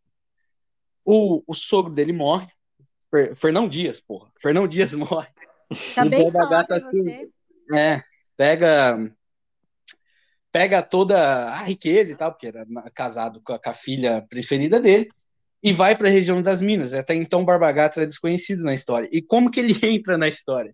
O, 1.04 1.44
o 1.46 1.54
sogro 1.54 1.92
dele 1.92 2.14
morre. 2.14 2.48
Fer, 3.12 3.36
Fernão 3.36 3.68
Dias, 3.68 4.00
porra. 4.00 4.32
Fernão 4.42 4.66
Dias 4.66 4.94
morre. 4.96 5.28
Acabei 5.92 6.24
de 6.24 6.32
falar 6.32 6.64
pra 6.64 6.78
assim, 6.78 7.04
você. 7.04 7.30
É, 7.76 8.02
pega 8.38 8.98
pega 10.54 10.82
toda 10.82 11.50
a 11.50 11.64
riqueza 11.64 12.14
e 12.14 12.16
tal, 12.16 12.32
porque 12.32 12.48
era 12.48 12.66
casado 12.94 13.42
com 13.44 13.52
a, 13.52 13.60
com 13.60 13.70
a 13.70 13.74
filha 13.74 14.26
preferida 14.30 14.80
dele, 14.80 15.10
e 15.64 15.74
vai 15.74 15.96
para 15.96 16.08
a 16.08 16.12
região 16.12 16.42
das 16.42 16.62
Minas. 16.62 16.94
Até 16.94 17.16
então, 17.16 17.44
Barbagato 17.44 18.00
era 18.00 18.08
desconhecido 18.08 18.64
na 18.64 18.74
história. 18.74 19.10
E 19.12 19.22
como 19.22 19.50
que 19.50 19.60
ele 19.60 19.74
entra 19.84 20.18
na 20.18 20.28
história? 20.28 20.74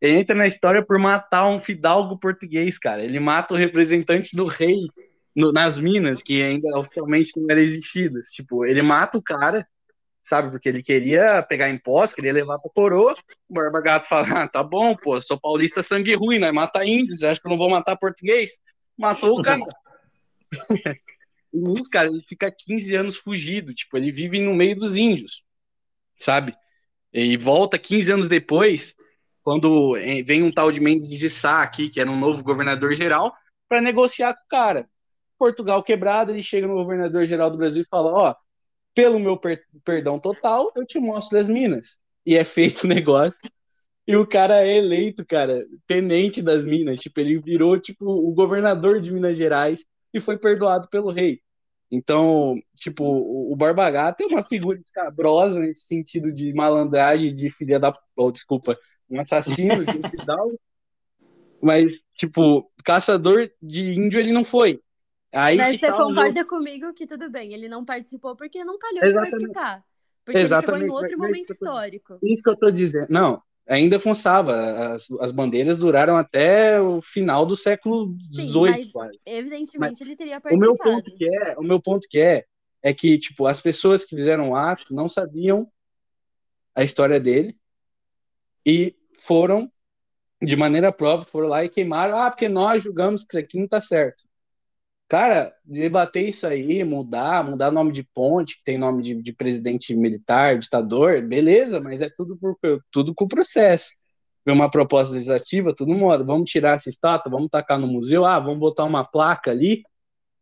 Ele 0.00 0.18
entra 0.18 0.34
na 0.34 0.46
história 0.46 0.84
por 0.84 0.98
matar 0.98 1.46
um 1.46 1.60
fidalgo 1.60 2.18
português, 2.18 2.78
cara. 2.78 3.04
Ele 3.04 3.20
mata 3.20 3.54
o 3.54 3.56
representante 3.56 4.34
do 4.34 4.46
rei 4.46 4.76
no, 5.34 5.52
nas 5.52 5.78
Minas, 5.78 6.22
que 6.22 6.42
ainda 6.42 6.76
oficialmente 6.76 7.40
não 7.40 7.50
eram 7.50 7.62
existidas. 7.62 8.26
Tipo, 8.26 8.64
ele 8.64 8.82
mata 8.82 9.16
o 9.16 9.22
cara, 9.22 9.66
sabe? 10.22 10.50
Porque 10.50 10.68
ele 10.68 10.82
queria 10.82 11.42
pegar 11.42 11.70
imposto, 11.70 12.16
queria 12.16 12.32
levar 12.32 12.58
pra 12.58 12.70
coroa. 12.74 13.14
O 13.48 13.54
Barba 13.54 13.80
Gato 13.80 14.08
fala: 14.08 14.42
ah, 14.42 14.48
tá 14.48 14.62
bom, 14.62 14.96
pô, 14.96 15.20
sou 15.20 15.38
paulista 15.38 15.82
sangue 15.82 16.14
ruim, 16.14 16.38
né? 16.38 16.50
Mata 16.50 16.84
índios, 16.84 17.22
acho 17.22 17.40
que 17.40 17.46
eu 17.46 17.50
não 17.50 17.58
vou 17.58 17.70
matar 17.70 17.96
português. 17.96 18.58
Matou 18.98 19.38
o 19.38 19.42
cara. 19.42 19.60
o 21.52 21.90
cara, 21.90 22.08
ele 22.08 22.22
fica 22.26 22.50
15 22.50 22.94
anos 22.96 23.16
fugido, 23.16 23.74
tipo, 23.74 23.96
ele 23.96 24.10
vive 24.10 24.40
no 24.40 24.54
meio 24.54 24.76
dos 24.76 24.96
índios, 24.96 25.44
sabe? 26.18 26.54
E 27.12 27.36
volta 27.36 27.78
15 27.78 28.12
anos 28.12 28.28
depois 28.28 28.94
quando 29.42 29.96
eh, 29.96 30.22
vem 30.22 30.42
um 30.42 30.52
tal 30.52 30.70
de 30.70 30.80
Mendes 30.80 31.08
de 31.08 31.28
Sá 31.28 31.62
aqui, 31.62 31.88
que 31.90 32.00
era 32.00 32.10
um 32.10 32.18
novo 32.18 32.42
governador 32.42 32.94
geral, 32.94 33.32
para 33.68 33.80
negociar 33.80 34.34
com 34.34 34.44
o 34.44 34.48
cara. 34.48 34.88
Portugal 35.38 35.82
quebrado, 35.82 36.30
ele 36.30 36.42
chega 36.42 36.66
no 36.66 36.74
governador 36.74 37.26
geral 37.26 37.50
do 37.50 37.58
Brasil 37.58 37.82
e 37.82 37.88
fala: 37.88 38.12
Ó, 38.12 38.34
pelo 38.94 39.18
meu 39.18 39.36
per 39.36 39.62
perdão 39.84 40.18
total, 40.18 40.72
eu 40.76 40.86
te 40.86 40.98
mostro 41.00 41.38
as 41.38 41.48
minas. 41.48 41.96
E 42.24 42.36
é 42.36 42.44
feito 42.44 42.84
o 42.84 42.88
negócio. 42.88 43.40
E 44.06 44.16
o 44.16 44.26
cara 44.26 44.66
é 44.66 44.78
eleito, 44.78 45.24
cara, 45.24 45.64
tenente 45.86 46.42
das 46.42 46.64
minas. 46.64 47.00
Tipo, 47.00 47.20
ele 47.20 47.40
virou, 47.40 47.78
tipo, 47.80 48.04
o 48.04 48.32
governador 48.32 49.00
de 49.00 49.12
Minas 49.12 49.36
Gerais 49.36 49.84
e 50.12 50.20
foi 50.20 50.38
perdoado 50.38 50.88
pelo 50.88 51.10
rei. 51.10 51.40
Então, 51.90 52.56
tipo, 52.74 53.04
o 53.04 53.54
Barba 53.54 53.90
Gata 53.90 54.22
é 54.22 54.26
uma 54.26 54.42
figura 54.42 54.78
escabrosa 54.78 55.60
nesse 55.60 55.82
sentido 55.84 56.32
de 56.32 56.54
malandragem, 56.54 57.34
de 57.34 57.50
filha 57.50 57.78
da. 57.78 57.92
Oh, 58.16 58.30
desculpa, 58.30 58.76
um 59.10 59.20
assassino 59.20 59.84
de 59.84 59.98
um 59.98 60.02
fidalgo, 60.10 60.58
mas, 61.62 61.92
tipo, 62.14 62.66
caçador 62.84 63.48
de 63.60 63.92
índio 63.92 64.18
ele 64.18 64.32
não 64.32 64.42
foi. 64.42 64.80
Aí 65.34 65.56
Mas 65.56 65.80
você 65.80 65.86
tá 65.86 65.96
concorda 65.96 66.44
comigo 66.44 66.92
que 66.92 67.06
tudo 67.06 67.30
bem, 67.30 67.54
ele 67.54 67.68
não 67.68 67.84
participou 67.84 68.36
porque 68.36 68.64
não 68.64 68.78
calhou 68.78 69.04
Exatamente. 69.04 69.24
de 69.24 69.30
participar. 69.30 69.84
Porque 70.24 70.38
Exatamente. 70.38 70.84
ele 70.84 70.88
chegou 70.88 71.00
em 71.00 71.02
outro 71.02 71.18
momento 71.18 71.50
histórico. 71.52 72.18
Isso 72.22 72.42
que 72.42 72.50
eu 72.50 72.56
tô 72.56 72.70
dizendo. 72.70 73.06
Não, 73.08 73.42
ainda 73.68 74.00
funcionava. 74.00 74.94
As, 74.94 75.10
as 75.20 75.32
bandeiras 75.32 75.78
duraram 75.78 76.16
até 76.16 76.80
o 76.80 77.00
final 77.00 77.46
do 77.46 77.56
século 77.56 78.16
XVIII. 78.32 78.92
Evidentemente, 79.24 79.78
mas 79.78 80.00
ele 80.00 80.16
teria 80.16 80.40
participado. 80.40 80.56
O 80.56 80.58
meu 80.58 80.76
ponto 80.76 81.16
que 81.16 81.36
é, 81.36 81.54
o 81.58 81.62
meu 81.62 81.80
ponto 81.80 82.08
que 82.08 82.20
é, 82.20 82.44
é 82.82 82.92
que 82.92 83.18
tipo 83.18 83.46
as 83.46 83.60
pessoas 83.60 84.04
que 84.04 84.16
fizeram 84.16 84.50
o 84.50 84.56
ato 84.56 84.94
não 84.94 85.08
sabiam 85.08 85.70
a 86.74 86.82
história 86.82 87.20
dele 87.20 87.56
e 88.66 88.96
foram 89.18 89.70
de 90.40 90.56
maneira 90.56 90.90
própria, 90.90 91.30
foram 91.30 91.48
lá 91.48 91.64
e 91.64 91.68
queimaram, 91.68 92.18
ah, 92.18 92.28
porque 92.28 92.48
nós 92.48 92.82
julgamos 92.82 93.22
que 93.22 93.36
isso 93.36 93.38
aqui 93.38 93.58
não 93.58 93.68
tá 93.68 93.80
certo. 93.80 94.24
Cara, 95.12 95.54
debater 95.62 96.26
isso 96.26 96.46
aí, 96.46 96.82
mudar, 96.84 97.44
mudar 97.44 97.70
nome 97.70 97.92
de 97.92 98.02
ponte, 98.02 98.56
que 98.56 98.64
tem 98.64 98.78
nome 98.78 99.02
de, 99.02 99.14
de 99.22 99.30
presidente 99.34 99.94
militar, 99.94 100.58
ditador, 100.58 101.20
beleza, 101.20 101.78
mas 101.82 102.00
é 102.00 102.08
tudo, 102.08 102.34
por, 102.38 102.56
tudo 102.90 103.14
com 103.14 103.28
processo. 103.28 103.90
Ver 104.46 104.52
uma 104.52 104.70
proposta 104.70 105.12
legislativa, 105.12 105.74
tudo 105.74 105.92
muda. 105.92 106.24
Vamos 106.24 106.50
tirar 106.50 106.76
essa 106.76 106.88
estátua, 106.88 107.30
vamos 107.30 107.50
tacar 107.50 107.78
no 107.78 107.86
museu, 107.86 108.24
ah, 108.24 108.40
vamos 108.40 108.58
botar 108.58 108.84
uma 108.84 109.04
placa 109.04 109.50
ali, 109.50 109.82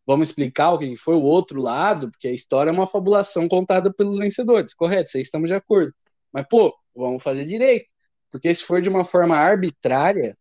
vamos 0.06 0.28
explicar 0.28 0.70
o 0.70 0.78
que 0.78 0.94
foi 0.96 1.16
o 1.16 1.22
outro 1.22 1.60
lado, 1.60 2.08
porque 2.08 2.28
a 2.28 2.32
história 2.32 2.70
é 2.70 2.72
uma 2.72 2.86
fabulação 2.86 3.48
contada 3.48 3.92
pelos 3.92 4.18
vencedores, 4.18 4.72
correto? 4.72 5.10
Vocês 5.10 5.26
estamos 5.26 5.48
de 5.48 5.54
acordo. 5.54 5.92
Mas, 6.32 6.46
pô, 6.48 6.72
vamos 6.94 7.20
fazer 7.24 7.44
direito. 7.44 7.86
Porque 8.30 8.54
se 8.54 8.62
for 8.64 8.80
de 8.80 8.88
uma 8.88 9.04
forma 9.04 9.36
arbitrária, 9.36 10.36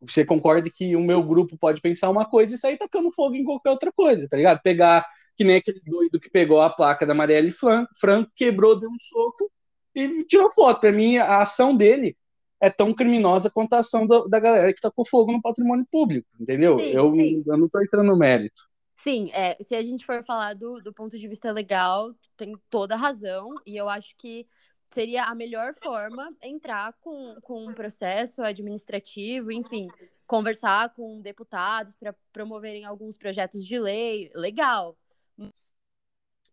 você 0.00 0.24
concorda 0.24 0.70
que 0.70 0.96
o 0.96 1.00
meu 1.00 1.22
grupo 1.22 1.56
pode 1.58 1.80
pensar 1.80 2.10
uma 2.10 2.24
coisa 2.24 2.54
e 2.54 2.58
sair 2.58 2.76
tacando 2.76 3.12
fogo 3.12 3.34
em 3.34 3.44
qualquer 3.44 3.70
outra 3.70 3.92
coisa, 3.92 4.28
tá 4.28 4.36
ligado? 4.36 4.60
Pegar, 4.62 5.06
que 5.36 5.44
nem 5.44 5.56
aquele 5.56 5.80
doido 5.84 6.18
que 6.18 6.30
pegou 6.30 6.60
a 6.60 6.70
placa 6.70 7.06
da 7.06 7.14
Marielle 7.14 7.50
Franco, 7.52 8.32
quebrou, 8.34 8.78
deu 8.78 8.88
um 8.88 8.98
soco 8.98 9.50
e 9.94 10.24
tirou 10.24 10.50
foto. 10.50 10.80
Pra 10.80 10.92
mim, 10.92 11.18
a 11.18 11.42
ação 11.42 11.76
dele 11.76 12.16
é 12.60 12.70
tão 12.70 12.94
criminosa 12.94 13.50
quanto 13.50 13.72
a 13.74 13.78
ação 13.78 14.06
da, 14.06 14.24
da 14.24 14.38
galera 14.38 14.72
que 14.72 14.80
tacou 14.80 15.06
fogo 15.06 15.32
no 15.32 15.40
patrimônio 15.40 15.86
público, 15.90 16.28
entendeu? 16.38 16.78
Sim, 16.78 16.84
eu, 16.84 17.14
sim. 17.14 17.42
eu 17.46 17.56
não 17.56 17.68
tô 17.68 17.80
entrando 17.82 18.06
no 18.06 18.18
mérito. 18.18 18.62
Sim, 18.94 19.30
é, 19.32 19.56
se 19.62 19.74
a 19.74 19.82
gente 19.82 20.04
for 20.04 20.22
falar 20.24 20.54
do, 20.54 20.74
do 20.82 20.92
ponto 20.92 21.18
de 21.18 21.26
vista 21.26 21.50
legal, 21.50 22.12
tem 22.36 22.54
toda 22.68 22.94
a 22.94 22.98
razão, 22.98 23.54
e 23.66 23.74
eu 23.74 23.88
acho 23.88 24.14
que 24.18 24.46
seria 24.90 25.24
a 25.24 25.34
melhor 25.34 25.74
forma 25.74 26.34
entrar 26.42 26.92
com, 27.00 27.36
com 27.42 27.66
um 27.66 27.74
processo 27.74 28.42
administrativo, 28.42 29.52
enfim, 29.52 29.88
conversar 30.26 30.92
com 30.94 31.20
deputados 31.20 31.94
para 31.94 32.14
promoverem 32.32 32.84
alguns 32.84 33.16
projetos 33.16 33.64
de 33.64 33.78
lei, 33.78 34.30
legal. 34.34 34.96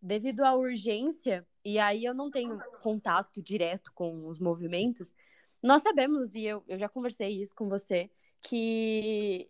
Devido 0.01 0.41
à 0.41 0.53
urgência, 0.53 1.45
e 1.65 1.79
aí 1.79 2.05
eu 2.05 2.13
não 2.13 2.29
tenho 2.29 2.59
contato 2.81 3.41
direto 3.41 3.91
com 3.93 4.27
os 4.27 4.39
movimentos, 4.39 5.13
nós 5.61 5.81
sabemos, 5.81 6.35
e 6.35 6.45
eu, 6.45 6.63
eu 6.67 6.77
já 6.77 6.87
conversei 6.87 7.41
isso 7.41 7.55
com 7.55 7.67
você, 7.67 8.09
que 8.41 9.49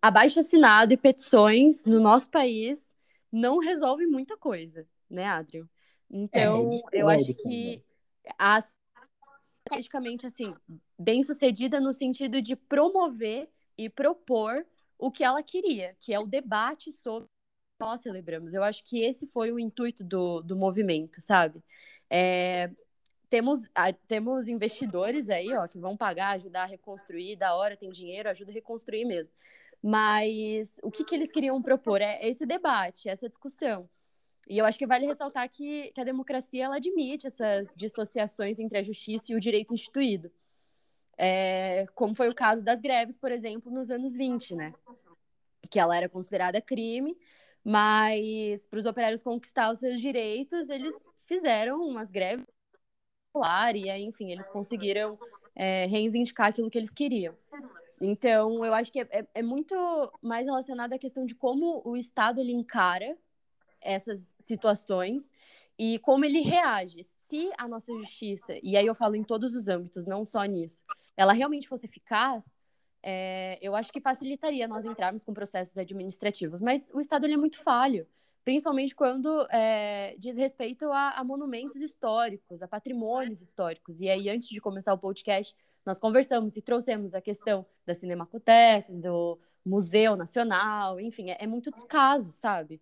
abaixo 0.00 0.38
assinado 0.38 0.92
e 0.92 0.96
petições 0.96 1.84
no 1.84 2.00
nosso 2.00 2.30
país 2.30 2.86
não 3.30 3.58
resolve 3.58 4.06
muita 4.06 4.36
coisa, 4.36 4.86
né, 5.10 5.26
Adriel? 5.26 5.68
Então, 6.08 6.70
é, 6.92 7.02
eu 7.02 7.08
acho 7.08 7.34
que 7.34 7.82
a 7.82 7.85
estrategicamente 9.66 10.26
assim, 10.26 10.54
bem 10.98 11.22
sucedida 11.22 11.80
no 11.80 11.92
sentido 11.92 12.40
de 12.40 12.54
promover 12.54 13.48
e 13.76 13.88
propor 13.88 14.64
o 14.98 15.10
que 15.10 15.24
ela 15.24 15.42
queria, 15.42 15.96
que 16.00 16.14
é 16.14 16.18
o 16.18 16.26
debate 16.26 16.92
sobre 16.92 17.28
nós 17.78 18.00
celebramos. 18.00 18.54
Eu 18.54 18.62
acho 18.62 18.82
que 18.84 19.02
esse 19.02 19.26
foi 19.26 19.52
o 19.52 19.58
intuito 19.58 20.02
do, 20.02 20.40
do 20.40 20.56
movimento, 20.56 21.20
sabe? 21.20 21.62
É, 22.08 22.70
temos, 23.28 23.68
temos 24.06 24.48
investidores 24.48 25.28
aí, 25.28 25.54
ó, 25.54 25.66
que 25.68 25.78
vão 25.78 25.96
pagar, 25.96 26.30
ajudar 26.30 26.62
a 26.62 26.66
reconstruir, 26.66 27.36
da 27.36 27.54
hora 27.54 27.76
tem 27.76 27.90
dinheiro, 27.90 28.30
ajuda 28.30 28.50
a 28.50 28.54
reconstruir 28.54 29.04
mesmo. 29.04 29.32
Mas 29.82 30.78
o 30.82 30.90
que, 30.90 31.04
que 31.04 31.14
eles 31.14 31.30
queriam 31.30 31.60
propor 31.60 32.00
é 32.00 32.26
esse 32.26 32.46
debate, 32.46 33.08
essa 33.08 33.28
discussão. 33.28 33.88
E 34.46 34.58
eu 34.58 34.64
acho 34.64 34.78
que 34.78 34.86
vale 34.86 35.06
ressaltar 35.06 35.48
que, 35.50 35.90
que 35.92 36.00
a 36.00 36.04
democracia 36.04 36.64
ela 36.64 36.76
admite 36.76 37.26
essas 37.26 37.74
dissociações 37.76 38.58
entre 38.58 38.78
a 38.78 38.82
justiça 38.82 39.32
e 39.32 39.34
o 39.34 39.40
direito 39.40 39.74
instituído. 39.74 40.30
É, 41.18 41.86
como 41.94 42.14
foi 42.14 42.28
o 42.28 42.34
caso 42.34 42.64
das 42.64 42.80
greves, 42.80 43.16
por 43.16 43.32
exemplo, 43.32 43.72
nos 43.72 43.90
anos 43.90 44.14
20, 44.14 44.54
né? 44.54 44.72
Que 45.68 45.80
ela 45.80 45.96
era 45.96 46.08
considerada 46.08 46.60
crime, 46.60 47.16
mas 47.64 48.66
para 48.66 48.78
os 48.78 48.86
operários 48.86 49.22
conquistar 49.22 49.70
os 49.70 49.80
seus 49.80 50.00
direitos, 50.00 50.70
eles 50.70 50.94
fizeram 51.26 51.80
umas 51.80 52.10
greves 52.10 52.46
e 53.74 53.90
aí, 53.90 54.02
enfim, 54.02 54.32
eles 54.32 54.48
conseguiram 54.48 55.18
é, 55.54 55.84
reivindicar 55.86 56.48
aquilo 56.48 56.70
que 56.70 56.78
eles 56.78 56.94
queriam. 56.94 57.34
Então, 58.00 58.64
eu 58.64 58.72
acho 58.72 58.90
que 58.90 59.00
é, 59.00 59.08
é, 59.10 59.26
é 59.34 59.42
muito 59.42 59.74
mais 60.22 60.46
relacionado 60.46 60.94
à 60.94 60.98
questão 60.98 61.26
de 61.26 61.34
como 61.34 61.82
o 61.84 61.96
Estado 61.96 62.40
ele 62.40 62.52
encara 62.52 63.14
essas 63.86 64.36
situações 64.38 65.32
e 65.78 65.98
como 66.00 66.24
ele 66.24 66.40
reage. 66.40 67.02
Se 67.04 67.50
a 67.58 67.68
nossa 67.68 67.92
justiça, 67.92 68.54
e 68.62 68.76
aí 68.76 68.86
eu 68.86 68.94
falo 68.94 69.16
em 69.16 69.22
todos 69.22 69.52
os 69.54 69.68
âmbitos, 69.68 70.06
não 70.06 70.24
só 70.24 70.44
nisso, 70.44 70.82
ela 71.16 71.32
realmente 71.32 71.68
fosse 71.68 71.86
eficaz, 71.86 72.54
é, 73.02 73.58
eu 73.62 73.76
acho 73.76 73.92
que 73.92 74.00
facilitaria 74.00 74.66
nós 74.66 74.84
entrarmos 74.84 75.22
com 75.22 75.32
processos 75.32 75.76
administrativos. 75.78 76.60
Mas 76.60 76.90
o 76.92 77.00
Estado 77.00 77.24
ele 77.24 77.34
é 77.34 77.36
muito 77.36 77.58
falho, 77.58 78.06
principalmente 78.44 78.94
quando 78.94 79.46
é, 79.50 80.16
diz 80.18 80.36
respeito 80.36 80.90
a, 80.90 81.10
a, 81.10 81.24
monumentos 81.24 81.80
históricos, 81.80 82.62
a 82.62 82.68
patrimônios 82.68 83.40
históricos. 83.40 84.00
E 84.00 84.08
aí, 84.08 84.28
antes 84.28 84.48
de 84.48 84.60
começar 84.60 84.92
o 84.92 84.98
podcast, 84.98 85.54
nós 85.84 85.98
conversamos 85.98 86.56
e 86.56 86.62
trouxemos 86.62 87.14
a 87.14 87.20
questão 87.20 87.66
da 87.84 87.94
Cinemacoteca, 87.94 88.92
do 88.92 89.38
Museu 89.64 90.16
Nacional, 90.16 91.00
enfim, 91.00 91.30
é, 91.30 91.36
é 91.40 91.46
muito 91.46 91.70
descaso, 91.70 92.30
sabe? 92.32 92.80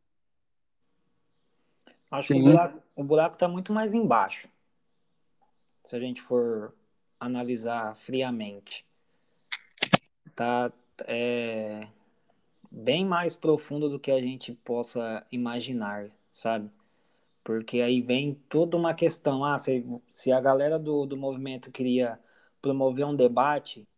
Acho 2.15 2.29
Sim. 2.29 2.35
que 2.35 2.49
o 2.49 2.53
buraco, 2.53 2.83
o 2.95 3.05
buraco 3.05 3.35
está 3.35 3.49
muito 3.49 3.73
mais 3.73 3.93
embaixo. 3.93 4.49
Se 5.83 5.97
a 5.97 6.01
gente 6.01 6.23
for 6.23 6.73
analisar 7.19 7.97
friamente. 7.97 8.87
Tá 10.37 10.73
é, 11.07 11.89
bem 12.71 13.05
mais 13.05 13.35
profundo 13.35 13.89
do 13.89 13.99
que 13.99 14.13
a 14.13 14.21
gente 14.21 14.53
possa 14.53 15.27
imaginar, 15.31 16.09
sabe? 16.33 16.71
Porque 17.43 17.81
aí 17.81 18.01
vem 18.01 18.35
toda 18.49 18.77
uma 18.77 18.95
questão. 18.95 19.45
Ah, 19.45 19.59
se, 19.59 19.85
se 20.09 20.31
a 20.31 20.41
galera 20.41 20.79
do, 20.79 21.07
do 21.07 21.17
movimento 21.17 21.73
queria 21.73 22.21
promover 22.63 23.05
um 23.07 23.17
debate, 23.17 23.89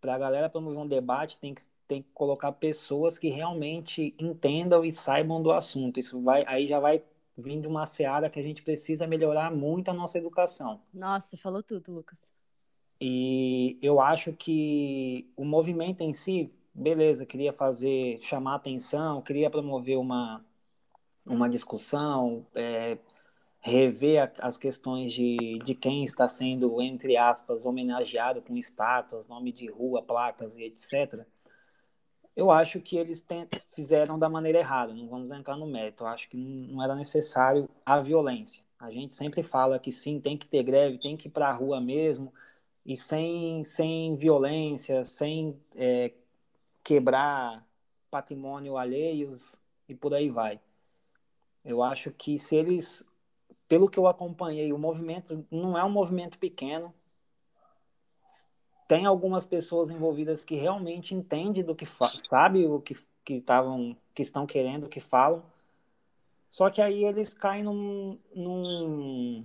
para 0.00 0.16
a 0.16 0.18
galera 0.18 0.50
promover 0.50 0.78
um 0.80 0.88
debate 0.88 1.38
tem 1.38 1.54
que 1.54 1.62
tem 1.86 2.02
que 2.02 2.08
colocar 2.12 2.52
pessoas 2.52 3.18
que 3.18 3.30
realmente 3.30 4.14
entendam 4.18 4.84
e 4.84 4.92
saibam 4.92 5.42
do 5.42 5.50
assunto. 5.50 5.98
Isso 5.98 6.20
vai, 6.22 6.44
aí 6.46 6.68
já 6.68 6.78
vai 6.78 7.02
vir 7.38 7.60
de 7.60 7.68
uma 7.68 7.86
seara 7.86 8.28
que 8.28 8.38
a 8.38 8.42
gente 8.42 8.62
precisa 8.62 9.06
melhorar 9.06 9.50
muito 9.54 9.88
a 9.88 9.94
nossa 9.94 10.18
educação. 10.18 10.80
Nossa, 10.92 11.36
falou 11.36 11.62
tudo, 11.62 11.92
Lucas. 11.92 12.30
E 13.00 13.78
eu 13.80 14.00
acho 14.00 14.32
que 14.32 15.30
o 15.36 15.44
movimento 15.44 16.02
em 16.02 16.12
si, 16.12 16.52
beleza, 16.74 17.24
queria 17.24 17.52
fazer, 17.52 18.18
chamar 18.20 18.56
atenção, 18.56 19.22
queria 19.22 19.48
promover 19.48 19.96
uma, 19.98 20.44
uma 21.24 21.48
discussão, 21.48 22.44
é, 22.56 22.98
rever 23.60 24.22
a, 24.22 24.46
as 24.46 24.58
questões 24.58 25.12
de, 25.12 25.60
de 25.64 25.76
quem 25.76 26.02
está 26.02 26.26
sendo, 26.26 26.82
entre 26.82 27.16
aspas, 27.16 27.64
homenageado 27.64 28.42
com 28.42 28.56
estátuas, 28.56 29.28
nome 29.28 29.52
de 29.52 29.70
rua, 29.70 30.02
placas 30.02 30.56
e 30.56 30.64
etc 30.64 31.24
eu 32.38 32.52
acho 32.52 32.80
que 32.80 32.96
eles 32.96 33.26
fizeram 33.72 34.16
da 34.16 34.28
maneira 34.28 34.60
errada, 34.60 34.94
não 34.94 35.08
vamos 35.08 35.28
entrar 35.32 35.56
no 35.56 35.66
mérito. 35.66 36.04
Eu 36.04 36.06
acho 36.06 36.28
que 36.28 36.36
não 36.36 36.80
era 36.80 36.94
necessário 36.94 37.68
a 37.84 38.00
violência. 38.00 38.62
A 38.78 38.92
gente 38.92 39.12
sempre 39.12 39.42
fala 39.42 39.76
que 39.80 39.90
sim, 39.90 40.20
tem 40.20 40.38
que 40.38 40.46
ter 40.46 40.62
greve, 40.62 40.98
tem 40.98 41.16
que 41.16 41.26
ir 41.26 41.32
para 41.32 41.48
a 41.48 41.52
rua 41.52 41.80
mesmo, 41.80 42.32
e 42.86 42.96
sem, 42.96 43.64
sem 43.64 44.14
violência, 44.14 45.04
sem 45.04 45.60
é, 45.74 46.12
quebrar 46.84 47.66
patrimônio 48.08 48.76
alheios 48.76 49.56
e 49.88 49.94
por 49.96 50.14
aí 50.14 50.30
vai. 50.30 50.60
Eu 51.64 51.82
acho 51.82 52.12
que 52.12 52.38
se 52.38 52.54
eles, 52.54 53.04
pelo 53.66 53.90
que 53.90 53.98
eu 53.98 54.06
acompanhei, 54.06 54.72
o 54.72 54.78
movimento 54.78 55.44
não 55.50 55.76
é 55.76 55.82
um 55.82 55.90
movimento 55.90 56.38
pequeno, 56.38 56.94
tem 58.88 59.04
algumas 59.04 59.44
pessoas 59.44 59.90
envolvidas 59.90 60.44
que 60.44 60.56
realmente 60.56 61.14
entendem 61.14 61.62
do 61.62 61.74
que 61.74 61.86
sabe 62.30 62.66
o 62.66 62.80
que 62.80 62.96
que 63.28 63.34
estavam 63.34 63.94
que 64.14 64.22
estão 64.22 64.46
querendo, 64.46 64.84
o 64.84 64.88
que 64.88 65.00
falam. 65.00 65.42
Só 66.48 66.70
que 66.70 66.80
aí 66.80 67.04
eles 67.04 67.34
caem 67.34 67.62
num, 67.62 68.18
num 68.34 69.44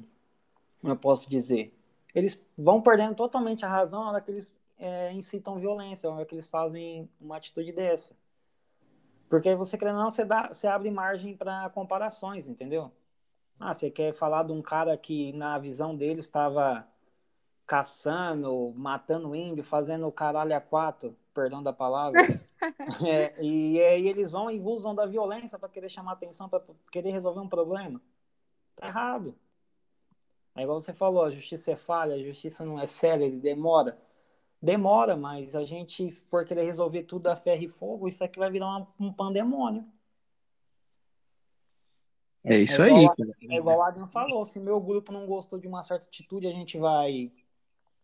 como 0.80 0.94
eu 0.94 0.98
posso 0.98 1.30
dizer, 1.30 1.78
eles 2.16 2.42
vão 2.58 2.82
perdendo 2.82 3.14
totalmente 3.14 3.66
a 3.66 3.70
razão 3.70 4.06
na 4.06 4.12
hora 4.12 4.22
que 4.22 4.32
eles 4.32 4.54
é, 4.80 5.12
incitam 5.12 5.60
violência, 5.60 6.10
na 6.10 6.16
hora 6.16 6.26
que 6.26 6.34
eles 6.34 6.48
fazem 6.48 7.10
uma 7.20 7.36
atitude 7.36 7.74
dessa. 7.74 8.16
Porque 9.30 9.54
você 9.54 9.78
querendo 9.78 9.98
não, 9.98 10.10
você, 10.10 10.24
dá, 10.24 10.48
você 10.48 10.66
abre 10.66 10.90
margem 10.90 11.36
para 11.36 11.70
comparações, 11.72 12.48
entendeu? 12.48 12.90
Ah, 13.60 13.74
você 13.74 13.92
quer 13.92 14.14
falar 14.14 14.44
de 14.44 14.54
um 14.54 14.62
cara 14.62 14.96
que 14.96 15.34
na 15.34 15.58
visão 15.58 15.94
dele 15.94 16.22
estava 16.22 16.88
caçando, 17.74 18.72
matando 18.76 19.36
índio, 19.36 19.64
fazendo 19.64 20.06
o 20.06 20.12
caralho 20.12 20.56
a 20.56 20.62
quatro, 20.62 21.18
perdão 21.34 21.64
da 21.64 21.74
palavra. 21.74 22.22
é, 23.04 23.44
e 23.44 23.82
aí 23.82 24.08
eles 24.08 24.30
vão 24.30 24.52
e 24.52 24.60
usam 24.60 24.94
da 24.94 25.08
violência 25.08 25.58
para 25.58 25.68
querer 25.68 25.90
chamar 25.90 26.12
atenção, 26.12 26.48
para 26.48 26.62
querer 26.92 27.10
resolver 27.10 27.40
um 27.40 27.50
problema. 27.50 28.00
Tá 28.76 28.86
errado. 28.86 29.34
É 30.56 30.62
igual 30.62 30.80
você 30.80 30.94
falou, 30.94 31.24
a 31.24 31.32
justiça 31.32 31.72
é 31.72 31.76
falha, 31.76 32.14
a 32.14 32.22
justiça 32.24 32.64
não 32.64 32.80
é 32.80 32.86
séria, 32.86 33.26
ele 33.26 33.40
demora. 33.40 33.98
demora, 34.62 35.18
mas 35.18 35.56
a 35.56 35.66
gente, 35.66 36.12
por 36.30 36.46
querer 36.46 36.66
resolver 36.66 37.02
tudo 37.06 37.26
a 37.26 37.36
ferro 37.36 37.64
e 37.64 37.68
fogo, 37.68 38.08
isso 38.08 38.24
aqui 38.24 38.38
vai 38.38 38.52
virar 38.52 38.68
uma, 38.68 38.88
um 39.00 39.12
pandemônio. 39.12 39.84
É 42.44 42.56
isso 42.56 42.84
é 42.84 42.92
aí. 42.92 43.08
é 43.50 43.56
igual 43.56 43.80
o 43.80 43.82
Adam 43.82 44.06
falou, 44.06 44.46
se 44.46 44.60
meu 44.60 44.80
grupo 44.80 45.12
não 45.12 45.26
gostou 45.26 45.58
de 45.58 45.68
uma 45.68 45.82
certa 45.82 46.06
atitude, 46.06 46.46
a 46.46 46.52
gente 46.52 46.78
vai 46.78 47.32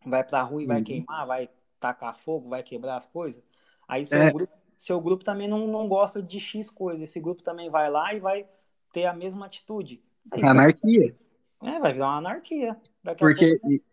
vai 0.05 0.23
pra 0.23 0.41
rua 0.41 0.63
e 0.63 0.65
vai 0.65 0.79
uhum. 0.79 0.83
queimar, 0.83 1.27
vai 1.27 1.49
tacar 1.79 2.15
fogo, 2.15 2.49
vai 2.49 2.63
quebrar 2.63 2.97
as 2.97 3.05
coisas. 3.05 3.43
Aí 3.87 4.05
seu, 4.05 4.21
é. 4.21 4.31
grupo, 4.31 4.53
seu 4.77 5.01
grupo 5.01 5.23
também 5.23 5.47
não, 5.47 5.67
não 5.67 5.87
gosta 5.87 6.21
de 6.21 6.39
X 6.39 6.69
coisa, 6.69 7.03
esse 7.03 7.19
grupo 7.19 7.43
também 7.43 7.69
vai 7.69 7.89
lá 7.89 8.13
e 8.13 8.19
vai 8.19 8.47
ter 8.93 9.05
a 9.05 9.13
mesma 9.13 9.45
atitude. 9.45 10.01
Aí, 10.31 10.43
anarquia. 10.43 11.15
É, 11.61 11.79
vai 11.79 11.93
virar 11.93 12.07
uma 12.07 12.17
anarquia. 12.17 12.77
Daqui 13.03 13.19
Porque... 13.19 13.57
Pouco, 13.57 13.83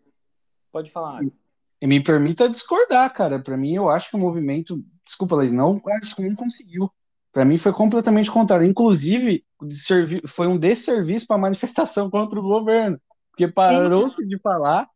pode 0.71 0.91
falar. 0.91 1.21
Me 1.83 2.01
permita 2.01 2.49
discordar, 2.49 3.11
cara. 3.13 3.39
Para 3.39 3.57
mim, 3.57 3.75
eu 3.75 3.89
acho 3.89 4.09
que 4.09 4.15
o 4.15 4.19
movimento. 4.19 4.77
Desculpa, 5.05 5.35
Laís, 5.35 5.53
não 5.53 5.79
acho 6.01 6.15
que 6.15 6.27
não 6.27 6.35
conseguiu. 6.35 6.89
Para 7.31 7.45
mim 7.45 7.57
foi 7.57 7.71
completamente 7.71 8.31
contrário. 8.31 8.65
Inclusive, 8.65 9.45
foi 10.25 10.47
um 10.47 10.57
desserviço 10.57 11.27
para 11.27 11.35
a 11.35 11.39
manifestação 11.39 12.09
contra 12.11 12.39
o 12.39 12.43
governo. 12.43 12.99
Porque 13.29 13.47
parou-se 13.47 14.25
de 14.25 14.39
falar 14.39 14.89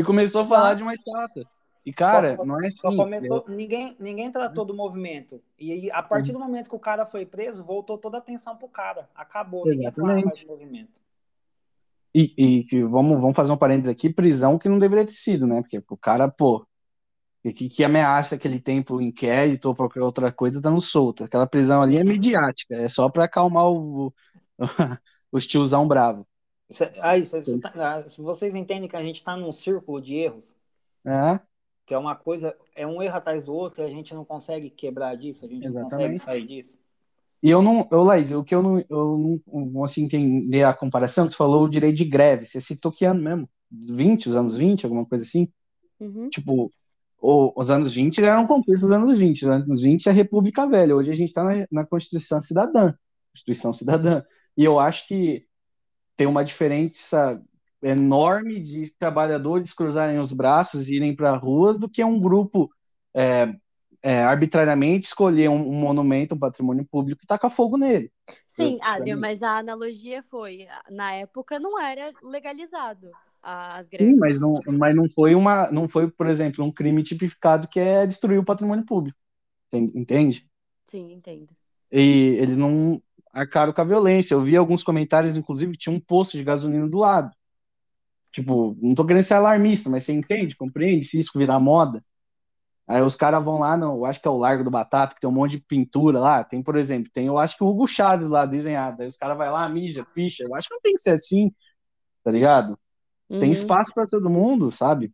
e 0.00 0.02
começou 0.02 0.40
a 0.40 0.46
falar 0.46 0.74
de 0.74 0.82
uma 0.82 0.94
estátua. 0.94 1.44
E, 1.84 1.92
cara, 1.92 2.36
só, 2.36 2.44
não 2.44 2.62
é 2.62 2.68
assim. 2.68 2.78
Só 2.78 2.96
começou, 2.96 3.44
ninguém, 3.48 3.96
ninguém 4.00 4.32
tratou 4.32 4.64
do 4.64 4.74
movimento. 4.74 5.42
E 5.58 5.90
a 5.90 6.02
partir 6.02 6.32
do 6.32 6.38
momento 6.38 6.70
que 6.70 6.76
o 6.76 6.80
cara 6.80 7.04
foi 7.04 7.26
preso, 7.26 7.62
voltou 7.62 7.98
toda 7.98 8.16
a 8.16 8.20
atenção 8.20 8.56
pro 8.56 8.68
cara. 8.68 9.08
Acabou, 9.14 9.68
Exatamente. 9.68 9.76
ninguém 9.76 9.92
falava 9.92 10.24
mais 10.24 10.40
do 10.40 10.46
movimento. 10.46 11.00
E, 12.14 12.66
e, 12.72 12.82
vamos, 12.84 13.20
vamos 13.20 13.36
fazer 13.36 13.52
um 13.52 13.56
parênteses 13.56 13.94
aqui, 13.94 14.12
prisão 14.12 14.58
que 14.58 14.68
não 14.68 14.78
deveria 14.78 15.04
ter 15.04 15.12
sido, 15.12 15.46
né? 15.46 15.60
Porque 15.60 15.82
o 15.88 15.96
cara, 15.96 16.28
pô, 16.28 16.66
que, 17.42 17.68
que 17.68 17.84
ameaça 17.84 18.38
que 18.38 18.48
ele 18.48 18.58
tem 18.58 18.82
pro 18.82 19.02
inquérito 19.02 19.68
ou 19.68 19.76
qualquer 19.76 20.00
outra 20.00 20.32
coisa 20.32 20.62
dando 20.62 20.80
solta. 20.80 21.26
Aquela 21.26 21.46
prisão 21.46 21.82
ali 21.82 21.98
é 21.98 22.04
midiática, 22.04 22.74
é 22.74 22.88
só 22.88 23.08
para 23.08 23.24
acalmar 23.24 23.66
o, 23.68 24.12
os 25.30 25.46
tiozão 25.46 25.86
bravo. 25.86 26.26
Aí, 27.00 27.26
tá, 27.60 27.72
ah, 27.74 28.04
vocês 28.18 28.54
entendem 28.54 28.88
que 28.88 28.96
a 28.96 29.02
gente 29.02 29.16
está 29.16 29.36
num 29.36 29.52
círculo 29.52 30.00
de 30.00 30.14
erros? 30.14 30.56
É. 31.04 31.40
Que 31.84 31.94
é 31.94 31.98
uma 31.98 32.14
coisa, 32.14 32.56
é 32.74 32.86
um 32.86 33.02
erro 33.02 33.16
atrás 33.16 33.46
do 33.46 33.54
outro 33.54 33.82
e 33.82 33.86
a 33.86 33.90
gente 33.90 34.14
não 34.14 34.24
consegue 34.24 34.70
quebrar 34.70 35.16
disso, 35.16 35.44
a 35.44 35.48
gente 35.48 35.66
Exatamente. 35.66 35.90
não 35.92 35.98
consegue 35.98 36.18
sair 36.18 36.46
disso. 36.46 36.78
E 37.42 37.50
eu 37.50 37.62
não, 37.62 37.88
eu, 37.90 38.02
Laís, 38.02 38.30
o 38.32 38.44
que 38.44 38.54
eu 38.54 38.62
não, 38.62 38.84
eu 38.88 39.40
não 39.46 39.84
assim, 39.84 40.04
entender 40.04 40.62
a 40.62 40.74
comparação, 40.74 41.28
você 41.28 41.36
falou 41.36 41.64
o 41.64 41.68
direito 41.68 41.96
de 41.96 42.04
greve, 42.04 42.44
você 42.44 42.60
citou 42.60 42.92
que 42.92 43.04
ano 43.04 43.22
mesmo? 43.22 43.48
20, 43.72 44.28
os 44.28 44.36
anos 44.36 44.54
20, 44.54 44.84
alguma 44.84 45.06
coisa 45.06 45.24
assim? 45.24 45.48
Uhum. 45.98 46.28
Tipo, 46.28 46.70
o, 47.20 47.52
os 47.60 47.70
anos 47.70 47.92
20 47.92 48.22
eram 48.22 48.46
conquistas 48.46 48.82
dos 48.82 48.92
anos 48.92 49.18
20, 49.18 49.42
os 49.42 49.48
anos 49.48 49.80
20 49.80 50.06
é 50.06 50.10
a 50.10 50.14
República 50.14 50.68
Velha, 50.68 50.94
hoje 50.94 51.10
a 51.10 51.14
gente 51.14 51.28
está 51.28 51.42
na, 51.42 51.66
na 51.72 51.86
Constituição 51.86 52.40
Cidadã, 52.40 52.94
Constituição 53.32 53.72
Cidadã, 53.72 54.22
e 54.56 54.64
eu 54.64 54.78
acho 54.78 55.08
que 55.08 55.46
tem 56.20 56.26
uma 56.26 56.44
diferença 56.44 57.42
enorme 57.82 58.60
de 58.60 58.92
trabalhadores 58.98 59.72
cruzarem 59.72 60.18
os 60.18 60.34
braços 60.34 60.86
e 60.86 60.96
irem 60.96 61.16
para 61.16 61.34
ruas 61.34 61.78
do 61.78 61.88
que 61.88 62.04
um 62.04 62.20
grupo 62.20 62.70
é, 63.16 63.54
é, 64.02 64.22
arbitrariamente 64.22 65.06
escolher 65.06 65.48
um, 65.48 65.66
um, 65.66 65.72
monumento, 65.72 66.34
um 66.34 66.38
patrimônio 66.38 66.84
público 66.84 67.22
e 67.24 67.26
tacar 67.26 67.50
fogo 67.50 67.78
nele. 67.78 68.12
Sim, 68.46 68.78
Adriano, 68.82 69.18
mas 69.18 69.42
a 69.42 69.56
analogia 69.56 70.22
foi, 70.22 70.68
na 70.90 71.14
época 71.14 71.58
não 71.58 71.80
era 71.80 72.12
legalizado 72.22 73.10
as 73.42 73.88
greves. 73.88 74.12
Sim, 74.12 74.18
mas 74.18 74.38
não, 74.38 74.60
mas 74.66 74.94
não 74.94 75.08
foi 75.08 75.34
uma, 75.34 75.70
não 75.70 75.88
foi, 75.88 76.10
por 76.10 76.26
exemplo, 76.26 76.62
um 76.62 76.70
crime 76.70 77.02
tipificado 77.02 77.66
que 77.66 77.80
é 77.80 78.06
destruir 78.06 78.38
o 78.38 78.44
patrimônio 78.44 78.84
público. 78.84 79.16
Entende? 79.72 80.46
Sim, 80.86 81.14
entendo. 81.14 81.48
E 81.90 82.36
eles 82.38 82.58
não 82.58 83.02
arcaram 83.32 83.72
com 83.72 83.80
a 83.80 83.84
violência. 83.84 84.34
Eu 84.34 84.40
vi 84.40 84.56
alguns 84.56 84.82
comentários, 84.84 85.36
inclusive, 85.36 85.72
que 85.72 85.78
tinha 85.78 85.94
um 85.94 86.00
posto 86.00 86.36
de 86.36 86.44
gasolina 86.44 86.88
do 86.88 86.98
lado. 86.98 87.30
Tipo, 88.32 88.76
não 88.80 88.94
tô 88.94 89.04
querendo 89.04 89.22
ser 89.24 89.34
alarmista, 89.34 89.90
mas 89.90 90.04
você 90.04 90.12
entende, 90.12 90.56
compreende 90.56 91.04
se 91.04 91.18
isso 91.18 91.36
virar 91.36 91.58
moda? 91.58 92.04
Aí 92.86 93.02
os 93.02 93.14
caras 93.14 93.44
vão 93.44 93.60
lá, 93.60 93.76
não, 93.76 93.94
eu 93.96 94.04
acho 94.04 94.20
que 94.20 94.26
é 94.26 94.30
o 94.30 94.36
Largo 94.36 94.64
do 94.64 94.70
Batata, 94.70 95.14
que 95.14 95.20
tem 95.20 95.30
um 95.30 95.32
monte 95.32 95.52
de 95.52 95.60
pintura 95.60 96.18
lá. 96.18 96.42
Tem, 96.42 96.62
por 96.62 96.76
exemplo, 96.76 97.10
tem, 97.12 97.26
eu 97.26 97.38
acho 97.38 97.56
que 97.56 97.62
o 97.62 97.68
Hugo 97.68 97.86
Chaves 97.86 98.28
lá 98.28 98.44
desenhado. 98.46 99.02
Aí 99.02 99.08
os 99.08 99.16
caras 99.16 99.38
vão 99.38 99.52
lá, 99.52 99.68
mija, 99.68 100.04
ficha. 100.12 100.44
Eu 100.44 100.54
acho 100.54 100.68
que 100.68 100.74
não 100.74 100.80
tem 100.80 100.94
que 100.94 101.00
ser 101.00 101.10
assim, 101.10 101.52
tá 102.24 102.30
ligado? 102.32 102.78
Uhum. 103.28 103.38
Tem 103.38 103.52
espaço 103.52 103.92
para 103.94 104.08
todo 104.08 104.28
mundo, 104.28 104.72
sabe? 104.72 105.12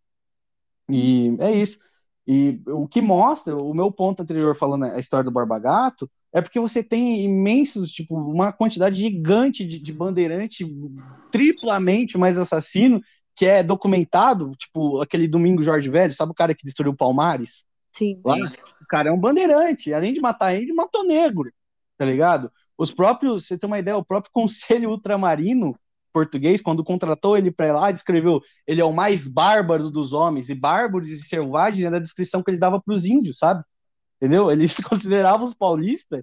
E 0.88 1.36
é 1.38 1.52
isso. 1.52 1.78
E 2.26 2.60
o 2.66 2.88
que 2.88 3.00
mostra, 3.02 3.54
o 3.56 3.74
meu 3.74 3.92
ponto 3.92 4.22
anterior 4.22 4.54
falando 4.56 4.84
a 4.84 4.98
história 4.98 5.24
do 5.24 5.30
Barba 5.30 5.58
Gato, 5.58 6.10
é 6.36 6.42
porque 6.42 6.60
você 6.60 6.82
tem 6.82 7.24
imensos, 7.24 7.90
tipo, 7.90 8.14
uma 8.14 8.52
quantidade 8.52 8.96
gigante 8.96 9.64
de, 9.64 9.78
de 9.78 9.90
bandeirante 9.90 10.66
triplamente 11.30 12.18
mais 12.18 12.36
assassino 12.36 13.00
que 13.34 13.46
é 13.46 13.62
documentado, 13.62 14.52
tipo 14.54 15.00
aquele 15.00 15.26
Domingo 15.26 15.62
Jorge 15.62 15.88
Velho, 15.88 16.12
sabe 16.12 16.32
o 16.32 16.34
cara 16.34 16.54
que 16.54 16.62
destruiu 16.62 16.92
o 16.92 16.96
Palmares? 16.96 17.64
Sim. 17.90 18.20
Lá, 18.22 18.36
o 18.36 18.86
cara 18.86 19.08
é 19.08 19.12
um 19.12 19.18
bandeirante, 19.18 19.94
além 19.94 20.12
de 20.12 20.20
matar 20.20 20.54
ele, 20.54 20.74
matou 20.74 21.06
negro, 21.06 21.50
tá 21.96 22.04
ligado? 22.04 22.52
Os 22.76 22.92
próprios, 22.92 23.46
você 23.46 23.56
tem 23.56 23.66
uma 23.66 23.78
ideia, 23.78 23.96
o 23.96 24.04
próprio 24.04 24.30
Conselho 24.34 24.90
Ultramarino 24.90 25.74
português, 26.12 26.60
quando 26.60 26.84
contratou 26.84 27.34
ele 27.36 27.50
para 27.50 27.72
lá, 27.72 27.90
descreveu 27.90 28.42
ele 28.66 28.82
é 28.82 28.84
o 28.84 28.92
mais 28.92 29.26
bárbaro 29.26 29.90
dos 29.90 30.12
homens, 30.12 30.50
e 30.50 30.54
bárbaros 30.54 31.08
e 31.08 31.16
selvagens 31.16 31.86
era 31.86 31.96
a 31.96 32.00
descrição 32.00 32.42
que 32.42 32.50
ele 32.50 32.60
dava 32.60 32.78
para 32.78 32.94
os 32.94 33.06
índios, 33.06 33.38
sabe? 33.38 33.64
Entendeu? 34.16 34.50
Eles 34.52 34.76
consideravam 34.76 35.46
os 35.46 35.54
paulistas 35.54 36.22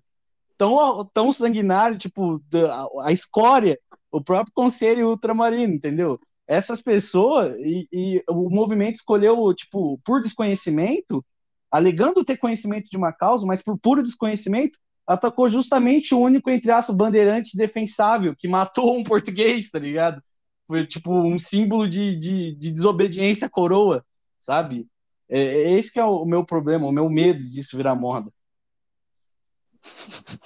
tão, 0.58 1.06
tão 1.14 1.32
sanguinário, 1.32 1.98
tipo, 1.98 2.42
a, 2.70 3.08
a 3.08 3.12
escória, 3.12 3.80
o 4.12 4.22
próprio 4.22 4.54
Conselho 4.54 5.10
Ultramarino, 5.10 5.74
entendeu? 5.74 6.20
essas 6.48 6.82
pessoas 6.82 7.58
e, 7.60 7.88
e, 7.92 8.24
o 8.30 8.50
movimento 8.50 8.96
escolheu, 8.96 9.54
tipo, 9.54 9.98
por 10.04 10.22
desconhecimento, 10.22 11.26
alegando 11.72 12.24
ter 12.24 12.38
conhecimento 12.38 12.90
de 12.90 12.98
uma 12.98 13.14
causa, 13.14 13.46
mas 13.46 13.64
por 13.64 13.78
puro 13.78 14.04
desconhecimento, 14.04 14.78
atacou 15.06 15.50
justamente 15.50 16.14
o 16.14 16.20
único, 16.20 16.50
entre 16.50 16.72
aspas, 16.72 16.96
bandeirante 16.96 17.58
defensável 17.58 18.36
que 18.38 18.48
matou 18.48 18.98
um 18.98 19.04
português, 19.04 19.70
tá 19.70 19.80
ligado? 19.80 20.22
Foi, 20.68 20.86
tipo, 20.86 21.12
um 21.12 21.38
símbolo 21.38 21.88
de, 21.88 22.16
de, 22.16 22.56
de 22.56 22.72
desobediência 22.72 23.48
à 23.48 23.50
coroa, 23.50 24.06
sabe? 24.40 24.88
É, 25.30 25.40
é, 25.40 25.72
esse 25.74 25.92
que 25.92 26.00
é 26.00 26.06
o 26.06 26.26
meu 26.26 26.46
problema, 26.46 26.86
o 26.86 26.92
meu 26.92 27.10
medo 27.10 27.40
disso 27.40 27.78
virar 27.78 27.96
moda. 27.96 28.32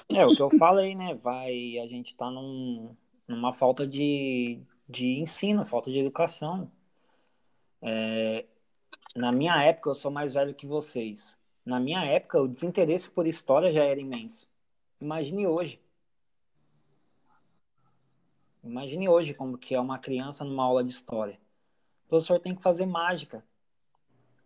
É, 0.10 0.26
o 0.26 0.36
que 0.36 0.42
eu 0.42 0.50
falei, 0.58 0.96
né? 0.96 1.16
Vai, 1.16 1.78
a 1.80 1.88
gente 1.88 2.16
tá 2.16 2.30
num, 2.30 2.96
numa 3.28 3.54
falta 3.54 3.86
de, 3.86 4.60
de 4.88 5.20
ensino, 5.20 5.66
falta 5.66 5.92
de 5.92 6.00
educação. 6.00 6.72
É, 7.82 8.46
na 9.16 9.32
minha 9.32 9.62
época, 9.64 9.90
eu 9.90 9.96
sou 9.96 10.12
mais 10.12 10.34
velho 10.34 10.56
que 10.56 10.66
vocês. 10.66 11.38
Na 11.66 11.80
minha 11.80 12.04
época, 12.06 12.42
o 12.42 12.48
desinteresse 12.48 13.10
por 13.10 13.28
história 13.28 13.72
já 13.72 13.84
era 13.84 14.00
imenso. 14.00 14.50
Imagine 15.00 15.46
hoje. 15.48 15.82
Imagine 18.64 19.08
hoje 19.10 19.34
como 19.34 19.58
que 19.58 19.76
é 19.76 19.80
uma 19.80 20.00
criança 20.00 20.44
numa 20.44 20.64
aula 20.64 20.84
de 20.84 20.92
história. 20.92 21.40
O 22.06 22.10
professor 22.10 22.40
tem 22.40 22.56
que 22.56 22.62
fazer 22.62 22.86
mágica 22.86 23.44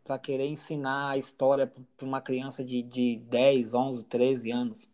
para 0.04 0.20
querer 0.20 0.48
ensinar 0.48 1.12
a 1.12 1.18
história 1.18 1.68
para 1.98 2.06
uma 2.06 2.22
criança 2.22 2.64
de, 2.64 2.82
de 2.82 3.18
10, 3.30 3.74
11, 3.74 4.06
13 4.06 4.52
anos. 4.52 4.90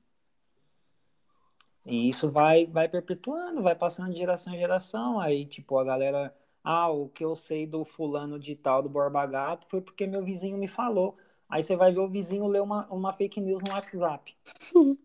E 1.85 2.09
isso 2.09 2.29
vai, 2.29 2.65
vai 2.65 2.89
perpetuando, 2.89 3.63
vai 3.63 3.73
passando 3.73 4.11
de 4.11 4.17
geração 4.17 4.53
em 4.53 4.59
geração. 4.59 5.19
Aí, 5.19 5.45
tipo, 5.45 5.77
a 5.79 5.83
galera. 5.83 6.35
Ah, 6.61 6.89
o 6.89 7.07
que 7.07 7.23
eu 7.23 7.33
sei 7.33 7.65
do 7.65 7.85
fulano 7.85 8.37
de 8.37 8.53
tal, 8.53 8.83
do 8.83 8.89
Borba 8.89 9.25
Gato, 9.25 9.65
foi 9.69 9.79
porque 9.79 10.05
meu 10.05 10.21
vizinho 10.21 10.57
me 10.57 10.67
falou. 10.67 11.17
Aí 11.47 11.63
você 11.63 11.77
vai 11.77 11.93
ver 11.93 11.99
o 11.99 12.09
vizinho 12.09 12.45
ler 12.45 12.61
uma, 12.61 12.85
uma 12.87 13.13
fake 13.13 13.39
news 13.39 13.63
no 13.63 13.71
WhatsApp. 13.71 14.35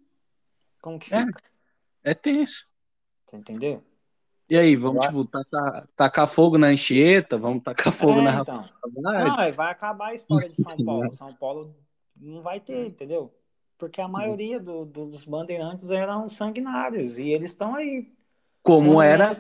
Como 0.83 0.99
que 0.99 1.15
é, 1.15 1.25
fica? 1.25 1.43
É, 2.03 2.11
é 2.11 2.15
tenso. 2.15 2.67
Você 3.27 3.37
entendeu? 3.37 3.85
E 4.53 4.59
aí, 4.59 4.77
vamos, 4.77 5.07
tipo, 5.07 5.25
tacar, 5.25 5.89
tacar 5.97 6.27
fogo 6.27 6.59
na 6.59 6.67
Anchieta? 6.69 7.39
Vamos 7.39 7.63
tacar 7.63 7.93
fogo 7.93 8.21
é, 8.21 8.23
na 8.23 8.41
então. 8.41 8.65
Não, 8.97 9.53
vai 9.53 9.71
acabar 9.71 10.09
a 10.09 10.15
história 10.15 10.49
de 10.49 10.57
São 10.57 10.77
Paulo. 10.85 11.13
São 11.17 11.35
Paulo 11.35 11.75
não 12.17 12.43
vai 12.43 12.61
ter, 12.61 12.87
entendeu? 12.87 13.33
porque 13.83 14.01
a 14.01 14.07
maioria 14.07 14.61
do, 14.61 14.85
dos 14.85 15.25
bandeirantes 15.25 15.91
eram 15.91 16.29
sanguinários 16.29 17.19
e 17.19 17.31
eles 17.31 17.51
estão 17.51 17.75
aí. 17.75 18.13
Como 18.63 19.03
era, 19.03 19.37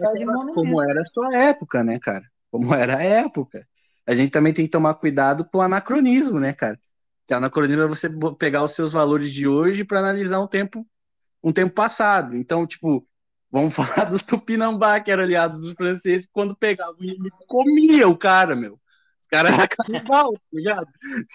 como 0.52 0.82
era 0.82 1.00
a 1.00 1.04
sua 1.04 1.36
época, 1.36 1.84
né, 1.84 2.00
cara? 2.00 2.24
Como 2.50 2.74
era 2.74 2.96
a 2.96 3.02
época. 3.04 3.64
A 4.04 4.16
gente 4.16 4.32
também 4.32 4.52
tem 4.52 4.64
que 4.64 4.70
tomar 4.72 4.94
cuidado 4.94 5.44
com 5.44 5.58
o 5.58 5.60
anacronismo, 5.60 6.40
né, 6.40 6.52
cara? 6.52 6.76
Que 7.24 7.32
anacronismo 7.32 7.82
é 7.82 7.86
você 7.86 8.10
pegar 8.36 8.64
os 8.64 8.72
seus 8.72 8.92
valores 8.92 9.32
de 9.32 9.46
hoje 9.46 9.84
para 9.84 10.00
analisar 10.00 10.40
um 10.40 10.48
tempo, 10.48 10.84
um 11.40 11.52
tempo 11.52 11.72
passado. 11.72 12.34
Então, 12.34 12.66
tipo, 12.66 13.06
vamos 13.52 13.74
falar 13.76 14.06
dos 14.06 14.24
Tupinambá, 14.24 14.98
que 14.98 15.10
eram 15.10 15.22
aliados 15.22 15.60
dos 15.60 15.72
franceses, 15.74 16.26
quando 16.32 16.56
pegavam 16.56 16.96
e 17.00 17.16
comia 17.46 18.08
o 18.08 18.16
cara, 18.16 18.56
meu. 18.56 18.80
Os 19.20 19.26
caras 19.28 19.52
eram 19.52 19.68
canibal, 19.76 20.32
tá 20.32 20.40
ligado? 20.52 20.88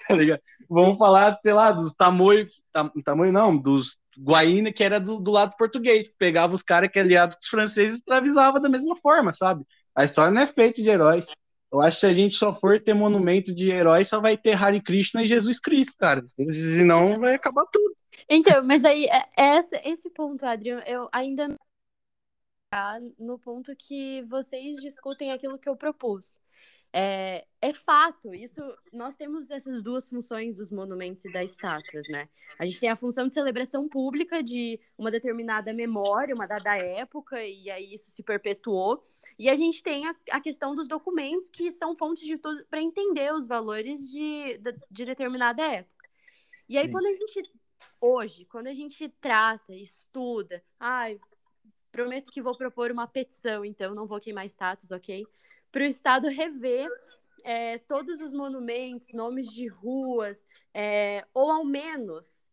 tá 0.08 0.14
ligado? 0.14 0.40
Vamos 0.68 0.98
falar, 0.98 1.38
sei 1.42 1.52
lá, 1.52 1.70
dos 1.70 1.94
tamoio, 1.94 2.48
tam, 2.72 2.90
tamoio 3.04 3.32
não, 3.32 3.56
dos 3.56 3.96
Guaína, 4.18 4.72
que 4.72 4.82
era 4.82 4.98
do, 4.98 5.18
do 5.18 5.30
lado 5.30 5.54
português. 5.56 6.10
Pegava 6.18 6.52
os 6.52 6.62
caras 6.62 6.90
que 6.90 6.98
é 6.98 7.02
aliado 7.02 7.36
com 7.36 7.42
os 7.42 7.48
franceses 7.48 7.94
e 7.94 7.98
escravizava 8.00 8.60
da 8.60 8.68
mesma 8.68 8.96
forma, 8.96 9.32
sabe? 9.32 9.64
A 9.94 10.04
história 10.04 10.32
não 10.32 10.42
é 10.42 10.46
feita 10.46 10.82
de 10.82 10.90
heróis. 10.90 11.26
Eu 11.70 11.82
acho 11.82 11.96
que 11.96 12.00
se 12.00 12.06
a 12.06 12.12
gente 12.14 12.34
só 12.34 12.50
for 12.52 12.80
ter 12.80 12.94
monumento 12.94 13.54
de 13.54 13.70
heróis, 13.70 14.08
só 14.08 14.20
vai 14.20 14.38
ter 14.38 14.54
Hare 14.54 14.80
Krishna 14.80 15.22
e 15.22 15.26
Jesus 15.26 15.60
Cristo, 15.60 15.94
cara. 15.98 16.24
Senão 16.50 17.20
vai 17.20 17.34
acabar 17.34 17.66
tudo. 17.70 17.94
Então, 18.28 18.64
mas 18.64 18.84
aí, 18.84 19.06
é, 19.06 19.58
esse, 19.58 19.76
esse 19.84 20.10
ponto, 20.10 20.44
Adriano, 20.44 20.82
eu 20.86 21.08
ainda 21.12 21.48
não 21.48 21.56
no 23.18 23.38
ponto 23.38 23.74
que 23.74 24.22
vocês 24.22 24.76
discutem 24.76 25.32
aquilo 25.32 25.58
que 25.58 25.68
eu 25.68 25.76
propus. 25.76 26.32
É, 26.90 27.46
é, 27.60 27.72
fato, 27.72 28.34
isso 28.34 28.60
nós 28.92 29.14
temos 29.14 29.50
essas 29.50 29.82
duas 29.82 30.08
funções 30.08 30.56
dos 30.56 30.70
monumentos 30.70 31.24
e 31.24 31.32
das 31.32 31.52
estátuas, 31.52 32.06
né? 32.08 32.28
A 32.58 32.64
gente 32.64 32.80
tem 32.80 32.88
a 32.88 32.96
função 32.96 33.28
de 33.28 33.34
celebração 33.34 33.86
pública 33.88 34.42
de 34.42 34.80
uma 34.96 35.10
determinada 35.10 35.72
memória, 35.72 36.34
uma 36.34 36.46
dada 36.46 36.76
época, 36.76 37.42
e 37.44 37.70
aí 37.70 37.94
isso 37.94 38.10
se 38.10 38.22
perpetuou. 38.22 39.06
E 39.38 39.48
a 39.48 39.54
gente 39.54 39.82
tem 39.82 40.06
a, 40.06 40.16
a 40.32 40.40
questão 40.40 40.74
dos 40.74 40.88
documentos, 40.88 41.48
que 41.48 41.70
são 41.70 41.94
fontes 41.94 42.26
de 42.26 42.38
tudo 42.38 42.64
para 42.68 42.80
entender 42.80 43.32
os 43.32 43.46
valores 43.46 44.10
de, 44.10 44.58
de, 44.58 44.74
de, 44.90 45.04
determinada 45.04 45.62
época. 45.62 46.08
E 46.68 46.76
aí, 46.76 46.86
Sim. 46.86 46.92
quando 46.92 47.06
a 47.06 47.14
gente, 47.14 47.52
hoje, 48.00 48.44
quando 48.46 48.66
a 48.66 48.74
gente 48.74 49.08
trata, 49.20 49.74
estuda, 49.74 50.62
ai, 50.80 51.20
prometo 51.98 52.30
que 52.30 52.40
vou 52.40 52.56
propor 52.56 52.92
uma 52.92 53.08
petição, 53.08 53.64
então 53.64 53.92
não 53.92 54.06
vou 54.06 54.20
queimar 54.20 54.46
status, 54.46 54.92
ok? 54.92 55.26
Para 55.72 55.82
o 55.82 55.86
Estado 55.86 56.28
rever 56.28 56.88
é, 57.42 57.78
todos 57.78 58.20
os 58.20 58.32
monumentos, 58.32 59.12
nomes 59.12 59.48
de 59.48 59.66
ruas, 59.66 60.46
é, 60.72 61.26
ou 61.34 61.50
ao 61.50 61.64
menos 61.64 62.46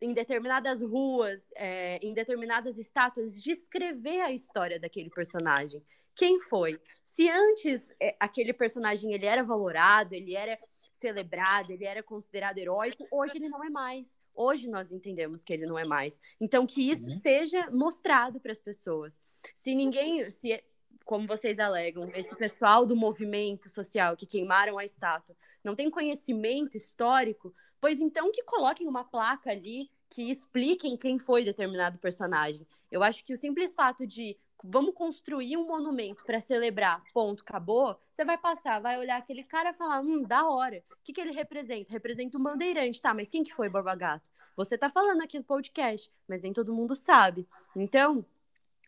em 0.00 0.14
determinadas 0.14 0.82
ruas, 0.82 1.50
é, 1.56 1.96
em 1.96 2.14
determinadas 2.14 2.78
estátuas, 2.78 3.42
descrever 3.42 4.20
a 4.20 4.30
história 4.30 4.78
daquele 4.78 5.10
personagem. 5.10 5.82
Quem 6.14 6.38
foi? 6.38 6.80
Se 7.02 7.28
antes 7.28 7.92
é, 8.00 8.14
aquele 8.20 8.52
personagem 8.52 9.12
ele 9.12 9.26
era 9.26 9.42
valorado, 9.42 10.14
ele 10.14 10.36
era 10.36 10.56
celebrado, 10.92 11.72
ele 11.72 11.84
era 11.84 12.04
considerado 12.04 12.58
heróico, 12.58 13.04
hoje 13.10 13.36
ele 13.36 13.48
não 13.48 13.64
é 13.64 13.68
mais. 13.68 14.20
Hoje 14.34 14.68
nós 14.68 14.92
entendemos 14.92 15.44
que 15.44 15.52
ele 15.52 15.66
não 15.66 15.78
é 15.78 15.84
mais. 15.84 16.20
Então 16.40 16.66
que 16.66 16.90
isso 16.90 17.06
uhum. 17.06 17.12
seja 17.12 17.70
mostrado 17.70 18.40
para 18.40 18.52
as 18.52 18.60
pessoas. 18.60 19.20
Se 19.54 19.74
ninguém, 19.74 20.30
se 20.30 20.62
como 21.04 21.26
vocês 21.26 21.58
alegam, 21.58 22.10
esse 22.14 22.36
pessoal 22.36 22.86
do 22.86 22.94
movimento 22.94 23.68
social 23.68 24.16
que 24.16 24.26
queimaram 24.26 24.78
a 24.78 24.84
estátua 24.84 25.36
não 25.62 25.74
tem 25.74 25.90
conhecimento 25.90 26.76
histórico, 26.76 27.54
pois 27.80 28.00
então 28.00 28.30
que 28.32 28.42
coloquem 28.44 28.86
uma 28.86 29.04
placa 29.04 29.50
ali 29.50 29.90
que 30.10 30.28
expliquem 30.28 30.96
quem 30.96 31.18
foi 31.18 31.44
determinado 31.44 31.98
personagem. 31.98 32.66
Eu 32.90 33.02
acho 33.02 33.24
que 33.24 33.32
o 33.32 33.36
simples 33.36 33.74
fato 33.74 34.06
de 34.06 34.36
vamos 34.62 34.94
construir 34.94 35.56
um 35.56 35.66
monumento 35.66 36.24
para 36.24 36.40
celebrar, 36.40 37.02
ponto, 37.14 37.42
acabou, 37.42 37.98
você 38.12 38.24
vai 38.24 38.36
passar, 38.36 38.80
vai 38.80 38.98
olhar 38.98 39.16
aquele 39.16 39.42
cara 39.44 39.70
e 39.70 39.74
falar, 39.74 40.00
hum, 40.00 40.22
da 40.22 40.46
hora. 40.46 40.82
O 40.90 40.96
que, 41.02 41.12
que 41.12 41.20
ele 41.20 41.32
representa? 41.32 41.92
Representa 41.92 42.36
um 42.36 42.42
bandeirante, 42.42 43.00
tá, 43.00 43.14
mas 43.14 43.30
quem 43.30 43.42
que 43.42 43.54
foi 43.54 43.70
Borba 43.70 43.94
Gato? 43.94 44.28
Você 44.56 44.76
tá 44.76 44.90
falando 44.90 45.22
aqui 45.22 45.38
no 45.38 45.44
podcast, 45.44 46.10
mas 46.28 46.42
nem 46.42 46.52
todo 46.52 46.74
mundo 46.74 46.94
sabe. 46.94 47.48
Então, 47.74 48.26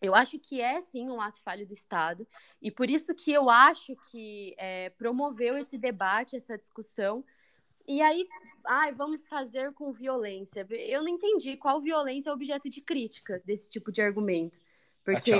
eu 0.01 0.13
acho 0.13 0.37
que 0.37 0.61
é 0.61 0.81
sim 0.81 1.09
um 1.09 1.21
ato 1.21 1.41
falho 1.41 1.65
do 1.65 1.73
Estado, 1.73 2.27
e 2.61 2.69
por 2.69 2.89
isso 2.89 3.15
que 3.15 3.31
eu 3.31 3.49
acho 3.49 3.95
que 4.11 4.53
é, 4.57 4.89
promoveu 4.91 5.57
esse 5.57 5.77
debate, 5.77 6.35
essa 6.35 6.57
discussão. 6.57 7.23
E 7.87 8.01
aí, 8.01 8.27
ai, 8.65 8.93
vamos 8.93 9.27
fazer 9.27 9.73
com 9.73 9.91
violência. 9.91 10.65
Eu 10.69 11.01
não 11.01 11.09
entendi 11.09 11.57
qual 11.57 11.81
violência 11.81 12.29
é 12.29 12.33
objeto 12.33 12.69
de 12.69 12.81
crítica 12.81 13.41
desse 13.45 13.69
tipo 13.69 13.91
de 13.91 14.01
argumento. 14.01 14.59
Porque 15.03 15.31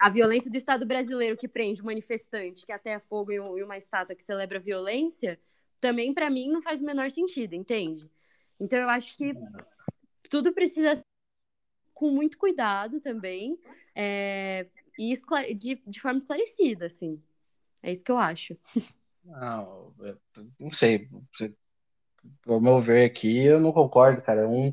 a 0.00 0.08
violência 0.10 0.50
do 0.50 0.56
Estado 0.56 0.84
brasileiro 0.84 1.36
que 1.36 1.46
prende 1.46 1.80
um 1.80 1.84
manifestante 1.84 2.66
que 2.66 2.72
até 2.72 2.98
fogo 2.98 3.30
e 3.32 3.62
uma 3.62 3.76
estátua 3.76 4.14
que 4.14 4.24
celebra 4.24 4.58
violência, 4.58 5.38
também 5.80 6.12
para 6.12 6.28
mim 6.28 6.50
não 6.50 6.60
faz 6.60 6.80
o 6.80 6.84
menor 6.84 7.10
sentido, 7.10 7.54
entende? 7.54 8.10
Então 8.58 8.78
eu 8.78 8.88
acho 8.88 9.16
que 9.16 9.32
tudo 10.28 10.52
precisa 10.52 10.96
ser 10.96 11.04
com 11.92 12.10
muito 12.10 12.36
cuidado 12.36 13.00
também 13.00 13.56
é, 13.94 14.66
e 14.98 15.14
de, 15.54 15.76
de 15.86 16.00
forma 16.00 16.16
esclarecida, 16.16 16.86
assim. 16.86 17.22
É 17.82 17.92
isso 17.92 18.02
que 18.02 18.10
eu 18.10 18.18
acho. 18.18 18.56
Não, 19.24 19.94
não 20.58 20.72
sei. 20.72 21.08
Ao 22.46 22.60
meu 22.60 22.78
ver 22.80 23.04
aqui, 23.04 23.44
eu 23.44 23.60
não 23.60 23.72
concordo, 23.72 24.22
cara. 24.22 24.42
É 24.42 24.46
um 24.46 24.72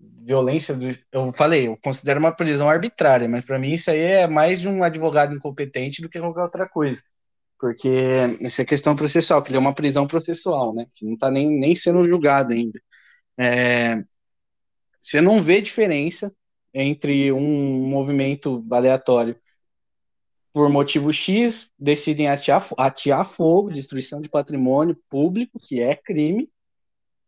violência 0.00 0.74
do, 0.74 0.88
eu 1.12 1.32
falei, 1.32 1.68
eu 1.68 1.78
considero 1.82 2.20
uma 2.20 2.34
prisão 2.34 2.68
arbitrária, 2.68 3.28
mas 3.28 3.44
para 3.44 3.58
mim 3.58 3.72
isso 3.72 3.90
aí 3.90 4.00
é 4.00 4.26
mais 4.26 4.60
de 4.60 4.68
um 4.68 4.82
advogado 4.82 5.34
incompetente 5.34 6.02
do 6.02 6.08
que 6.08 6.18
qualquer 6.20 6.42
outra 6.42 6.68
coisa. 6.68 7.02
Porque 7.58 7.88
essa 8.42 8.62
é 8.62 8.64
questão 8.64 8.96
processual, 8.96 9.42
que 9.42 9.50
ele 9.50 9.58
é 9.58 9.60
uma 9.60 9.74
prisão 9.74 10.06
processual, 10.06 10.74
né? 10.74 10.86
Que 10.94 11.04
não 11.06 11.14
está 11.14 11.30
nem, 11.30 11.48
nem 11.48 11.74
sendo 11.74 12.06
julgado 12.06 12.52
ainda. 12.52 12.80
É, 13.38 14.04
você 15.00 15.20
não 15.20 15.42
vê 15.42 15.60
diferença 15.60 16.32
entre 16.72 17.32
um 17.32 17.88
movimento 17.88 18.64
aleatório 18.70 19.36
por 20.52 20.68
motivo 20.70 21.12
X, 21.12 21.68
decidem 21.78 22.28
atear, 22.28 22.64
atear 22.78 23.26
fogo, 23.26 23.72
destruição 23.72 24.20
de 24.20 24.28
patrimônio 24.28 24.96
público, 25.08 25.58
que 25.58 25.82
é 25.82 25.96
crime, 25.96 26.48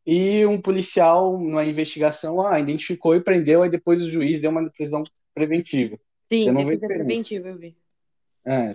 e 0.07 0.47
um 0.47 0.61
policial, 0.61 1.37
numa 1.37 1.64
investigação, 1.64 2.47
ah, 2.47 2.61
identificou 2.61 3.16
e 3.16 3.21
prendeu, 3.21 3.62
aí 3.62 3.69
depois 3.69 4.01
o 4.03 4.11
juiz 4.11 4.40
deu 4.40 4.51
uma 4.51 4.71
prisão 4.71 5.03
preventiva. 5.35 5.99
Sim, 6.29 6.45
Você 6.45 6.53
não 6.53 6.64
vê 6.64 6.79
preventiva, 6.79 7.49
eu 7.49 7.59
vi. 7.59 7.77
É, 8.47 8.75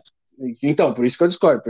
então, 0.63 0.93
por 0.93 1.05
isso 1.05 1.17
que 1.17 1.23
eu 1.23 1.27
discordo. 1.27 1.61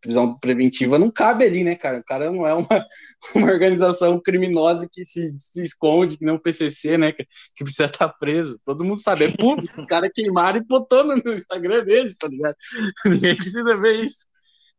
Prisão 0.00 0.38
preventiva 0.38 0.98
não 0.98 1.10
cabe 1.10 1.44
ali, 1.44 1.64
né, 1.64 1.74
cara? 1.74 1.98
O 1.98 2.04
cara 2.04 2.30
não 2.30 2.46
é 2.46 2.52
uma, 2.52 2.68
uma 3.34 3.50
organização 3.50 4.20
criminosa 4.20 4.88
que 4.90 5.06
se, 5.06 5.34
se 5.38 5.62
esconde, 5.62 6.16
que 6.16 6.24
nem 6.24 6.34
o 6.34 6.40
PCC, 6.40 6.98
né? 6.98 7.12
Que, 7.12 7.24
que 7.56 7.64
precisa 7.64 7.86
estar 7.86 8.08
preso. 8.08 8.60
Todo 8.64 8.84
mundo 8.84 9.00
sabe, 9.00 9.24
é 9.24 9.36
público. 9.36 9.80
Os 9.80 9.86
caras 9.86 10.10
queimaram 10.14 10.58
e 10.58 10.64
botou 10.64 11.04
no 11.04 11.32
Instagram 11.32 11.84
deles, 11.84 12.16
tá 12.16 12.28
ligado? 12.28 12.56
Ninguém 13.06 13.34
precisa 13.34 13.76
ver 13.76 14.04
isso. 14.04 14.26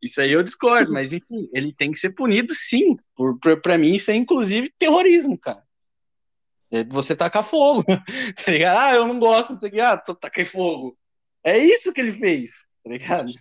Isso 0.02 0.20
aí 0.20 0.32
eu 0.32 0.42
discordo, 0.42 0.92
mas 0.92 1.12
enfim, 1.12 1.48
ele 1.52 1.74
tem 1.74 1.90
que 1.90 1.98
ser 1.98 2.10
punido 2.10 2.54
sim. 2.54 2.96
Por, 3.14 3.38
por, 3.38 3.60
pra 3.60 3.76
mim, 3.76 3.94
isso 3.94 4.10
é 4.10 4.14
inclusive 4.14 4.72
terrorismo, 4.78 5.36
cara. 5.38 5.62
É 6.70 6.84
você 6.84 7.14
tacar 7.16 7.42
fogo, 7.42 7.84
tá 8.44 8.50
ligado? 8.50 8.78
Ah, 8.78 8.94
eu 8.94 9.06
não 9.06 9.18
gosto 9.18 9.54
disso 9.54 9.66
aqui, 9.66 9.80
ah, 9.80 9.96
tô 9.98 10.14
taquei 10.14 10.44
fogo. 10.44 10.96
É 11.42 11.58
isso 11.58 11.92
que 11.92 12.00
ele 12.00 12.12
fez, 12.12 12.64
tá 12.82 12.90
ligado? 12.90 13.32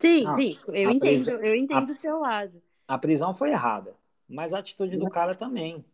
Sim, 0.00 0.24
não, 0.24 0.34
sim, 0.34 0.56
eu 0.68 0.90
entendo, 0.90 1.00
prisão, 1.00 1.44
eu 1.44 1.54
entendo 1.54 1.90
a, 1.90 1.92
o 1.92 1.96
seu 1.96 2.18
lado. 2.18 2.62
A 2.88 2.98
prisão 2.98 3.34
foi 3.34 3.50
errada, 3.50 3.94
mas 4.28 4.52
a 4.52 4.58
atitude 4.58 4.96
do 4.96 5.10
cara 5.10 5.34
também. 5.34 5.84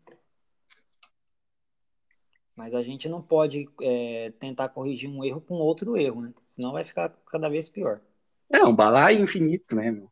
Mas 2.55 2.75
a 2.75 2.83
gente 2.83 3.09
não 3.09 3.23
pode 3.23 3.69
é, 3.81 4.33
tentar 4.39 4.69
corrigir 4.71 5.09
um 5.09 5.25
erro 5.25 5.41
com 5.41 5.55
outro 5.55 5.97
erro, 5.97 6.23
né? 6.23 6.35
Senão 6.51 6.73
vai 6.73 6.85
ficar 6.85 7.11
cada 7.31 7.49
vez 7.49 7.69
pior. 7.69 8.01
É 8.51 8.65
um 8.65 8.75
balaio 8.75 9.23
infinito, 9.23 9.75
né, 9.75 9.91
meu? 9.91 10.11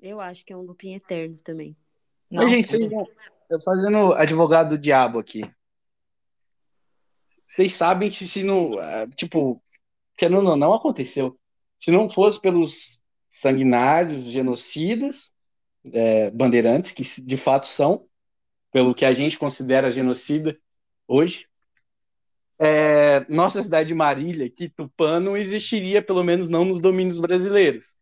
Eu 0.00 0.20
acho 0.20 0.44
que 0.44 0.52
é 0.52 0.56
um 0.56 0.62
looping 0.62 0.94
eterno 0.94 1.36
também. 1.42 1.76
Não, 2.30 2.42
Mas, 2.42 2.50
gente, 2.50 2.68
vocês 2.68 2.90
eu 3.48 3.60
fazendo 3.62 4.12
advogado 4.12 4.70
do 4.70 4.78
diabo 4.78 5.18
aqui. 5.18 5.42
Vocês 7.46 7.72
sabem 7.72 8.10
que 8.10 8.26
se 8.26 8.44
não. 8.44 8.80
É, 8.80 9.06
tipo, 9.08 9.62
que 10.16 10.28
não, 10.28 10.42
não, 10.42 10.56
não 10.56 10.74
aconteceu. 10.74 11.38
Se 11.78 11.90
não 11.90 12.10
fosse 12.10 12.40
pelos 12.40 13.00
sanguinários, 13.30 14.26
genocidas, 14.28 15.32
é, 15.92 16.30
bandeirantes, 16.30 16.92
que 16.92 17.02
de 17.22 17.36
fato 17.36 17.66
são, 17.66 18.06
pelo 18.70 18.94
que 18.94 19.04
a 19.04 19.14
gente 19.14 19.38
considera 19.38 19.90
genocida 19.90 20.58
hoje, 21.06 21.47
é, 22.58 23.24
nossa 23.28 23.62
cidade 23.62 23.88
de 23.88 23.94
Marília, 23.94 24.46
aqui, 24.46 24.68
Tupã, 24.68 25.20
não 25.20 25.36
existiria, 25.36 26.02
pelo 26.02 26.24
menos 26.24 26.48
não 26.48 26.64
nos 26.64 26.80
domínios 26.80 27.18
brasileiros. 27.18 27.96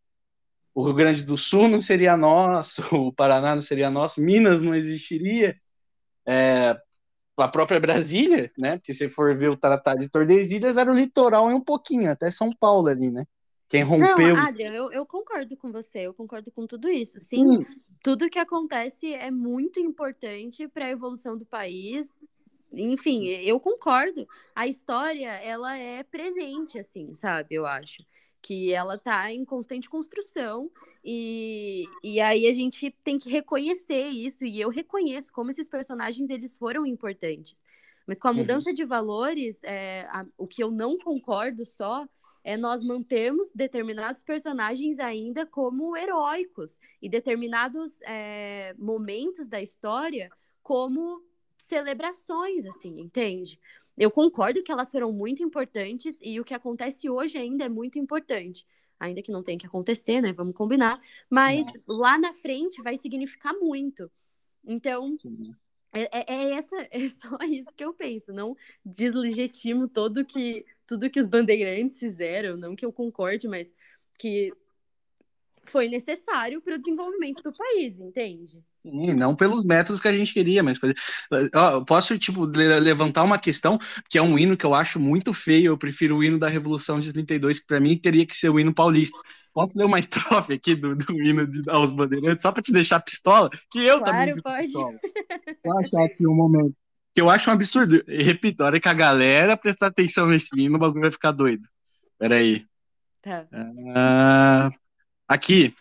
O 0.74 0.84
Rio 0.84 0.94
Grande 0.94 1.24
do 1.24 1.36
Sul 1.36 1.68
não 1.68 1.82
seria 1.82 2.16
nosso, 2.16 2.82
o 2.94 3.12
Paraná 3.12 3.54
não 3.54 3.62
seria 3.62 3.90
nosso, 3.90 4.20
Minas 4.20 4.62
não 4.62 4.74
existiria, 4.74 5.56
é, 6.26 6.76
a 7.36 7.48
própria 7.48 7.78
Brasília, 7.78 8.50
né? 8.56 8.78
Porque 8.78 8.94
se 8.94 9.08
for 9.08 9.36
ver 9.36 9.50
o 9.50 9.56
Tratado 9.56 9.98
de 9.98 10.08
Tordesilhas, 10.08 10.78
era 10.78 10.90
o 10.90 10.94
litoral 10.94 11.50
e 11.50 11.54
um 11.54 11.60
pouquinho, 11.60 12.10
até 12.10 12.30
São 12.30 12.50
Paulo 12.50 12.88
ali, 12.88 13.10
né? 13.10 13.26
Quem 13.68 13.82
rompeu. 13.82 14.34
Não, 14.34 14.36
Adrian, 14.36 14.72
eu, 14.72 14.92
eu 14.92 15.04
concordo 15.04 15.56
com 15.56 15.72
você, 15.72 16.00
eu 16.00 16.14
concordo 16.14 16.50
com 16.50 16.66
tudo 16.66 16.88
isso. 16.88 17.18
Sim, 17.20 17.46
Sim. 17.48 17.66
tudo 18.02 18.30
que 18.30 18.38
acontece 18.38 19.12
é 19.12 19.30
muito 19.30 19.80
importante 19.80 20.66
para 20.68 20.86
a 20.86 20.90
evolução 20.90 21.36
do 21.36 21.44
país, 21.44 22.14
enfim, 22.72 23.26
eu 23.26 23.58
concordo. 23.60 24.26
A 24.54 24.66
história, 24.66 25.28
ela 25.28 25.76
é 25.76 26.02
presente, 26.02 26.78
assim, 26.78 27.14
sabe? 27.14 27.54
Eu 27.54 27.66
acho. 27.66 27.98
que 28.42 28.72
ela 28.72 28.94
está 28.94 29.32
em 29.32 29.44
constante 29.44 29.90
construção 29.90 30.70
e, 31.04 31.84
e 32.02 32.20
aí 32.20 32.46
a 32.46 32.52
gente 32.52 32.94
tem 33.02 33.18
que 33.18 33.28
reconhecer 33.28 34.08
isso 34.08 34.44
e 34.44 34.60
eu 34.60 34.68
reconheço 34.70 35.32
como 35.32 35.50
esses 35.50 35.68
personagens 35.68 36.30
eles 36.30 36.56
foram 36.56 36.86
importantes. 36.86 37.62
Mas 38.06 38.18
com 38.20 38.28
a 38.28 38.32
mudança 38.32 38.70
uhum. 38.70 38.74
de 38.74 38.84
valores, 38.84 39.58
é, 39.64 40.06
a, 40.10 40.24
o 40.38 40.46
que 40.46 40.62
eu 40.62 40.70
não 40.70 40.96
concordo 40.96 41.66
só 41.66 42.06
é 42.44 42.56
nós 42.56 42.84
mantermos 42.84 43.50
determinados 43.52 44.22
personagens 44.22 45.00
ainda 45.00 45.44
como 45.44 45.96
heróicos 45.96 46.78
e 47.02 47.08
determinados 47.08 48.00
é, 48.02 48.74
momentos 48.78 49.48
da 49.48 49.60
história 49.60 50.30
como 50.62 51.20
celebrações, 51.66 52.66
assim, 52.66 53.00
entende? 53.00 53.60
Eu 53.96 54.10
concordo 54.10 54.62
que 54.62 54.70
elas 54.70 54.90
foram 54.90 55.12
muito 55.12 55.42
importantes 55.42 56.18
e 56.22 56.38
o 56.40 56.44
que 56.44 56.54
acontece 56.54 57.08
hoje 57.08 57.38
ainda 57.38 57.64
é 57.64 57.68
muito 57.68 57.98
importante. 57.98 58.66
Ainda 58.98 59.22
que 59.22 59.30
não 59.30 59.42
tenha 59.42 59.58
que 59.58 59.66
acontecer, 59.66 60.20
né? 60.20 60.32
Vamos 60.32 60.54
combinar. 60.54 61.00
Mas 61.28 61.66
lá 61.86 62.18
na 62.18 62.32
frente 62.32 62.82
vai 62.82 62.96
significar 62.96 63.54
muito. 63.54 64.10
Então, 64.64 65.16
é, 65.92 66.02
é, 66.02 66.24
é, 66.28 66.50
essa, 66.52 66.76
é 66.90 67.08
só 67.08 67.38
isso 67.44 67.74
que 67.74 67.84
eu 67.84 67.94
penso. 67.94 68.32
Não 68.32 68.56
deslegitimo 68.84 69.88
todo 69.88 70.24
que 70.24 70.64
tudo 70.86 71.10
que 71.10 71.18
os 71.18 71.26
bandeirantes 71.26 71.98
fizeram, 71.98 72.56
não 72.56 72.76
que 72.76 72.86
eu 72.86 72.92
concorde, 72.92 73.48
mas 73.48 73.74
que 74.18 74.52
foi 75.70 75.88
necessário 75.88 76.60
para 76.60 76.74
o 76.74 76.78
desenvolvimento 76.78 77.42
do 77.42 77.52
país, 77.52 77.98
entende? 77.98 78.62
Sim, 78.80 79.14
não 79.14 79.34
pelos 79.34 79.64
métodos 79.64 80.00
que 80.00 80.08
a 80.08 80.16
gente 80.16 80.32
queria, 80.32 80.62
mas 80.62 80.78
eu 81.30 81.84
posso 81.84 82.18
tipo 82.18 82.44
levantar 82.44 83.24
uma 83.24 83.38
questão 83.38 83.78
que 84.08 84.18
é 84.18 84.22
um 84.22 84.38
hino 84.38 84.56
que 84.56 84.64
eu 84.64 84.74
acho 84.74 85.00
muito 85.00 85.32
feio. 85.34 85.72
Eu 85.72 85.78
prefiro 85.78 86.16
o 86.16 86.24
hino 86.24 86.38
da 86.38 86.48
Revolução 86.48 87.00
de 87.00 87.12
32, 87.12 87.60
que 87.60 87.66
para 87.66 87.80
mim 87.80 87.98
teria 87.98 88.26
que 88.26 88.36
ser 88.36 88.48
o 88.48 88.60
hino 88.60 88.74
paulista. 88.74 89.18
Posso 89.52 89.76
ler 89.78 89.84
uma 89.84 89.98
estrofe 90.00 90.52
aqui 90.52 90.74
do, 90.74 90.94
do 90.94 91.12
hino 91.20 91.46
de, 91.46 91.68
aos 91.68 91.92
bandeirantes 91.92 92.42
só 92.42 92.52
para 92.52 92.62
te 92.62 92.72
deixar 92.72 93.00
pistola? 93.00 93.50
Que 93.70 93.80
eu 93.80 94.00
claro, 94.00 94.42
também. 94.42 94.42
Pode. 94.42 94.72
Vou 95.64 95.78
achar 95.78 96.04
aqui 96.04 96.26
um 96.26 96.34
momento 96.34 96.74
que 97.14 97.22
eu 97.22 97.30
acho 97.30 97.48
um 97.48 97.54
absurdo. 97.54 98.04
E 98.06 98.22
repito, 98.22 98.62
a 98.62 98.66
hora 98.66 98.78
que 98.78 98.88
a 98.88 98.92
galera 98.92 99.56
prestar 99.56 99.86
atenção 99.86 100.26
nesse 100.26 100.50
hino, 100.54 100.76
o 100.76 100.78
bagulho 100.78 101.00
vai 101.00 101.10
ficar 101.10 101.32
doido. 101.32 101.66
Peraí. 102.18 102.66
Tá. 103.22 103.46
Uh, 103.50 104.85
aqui. 105.28 105.74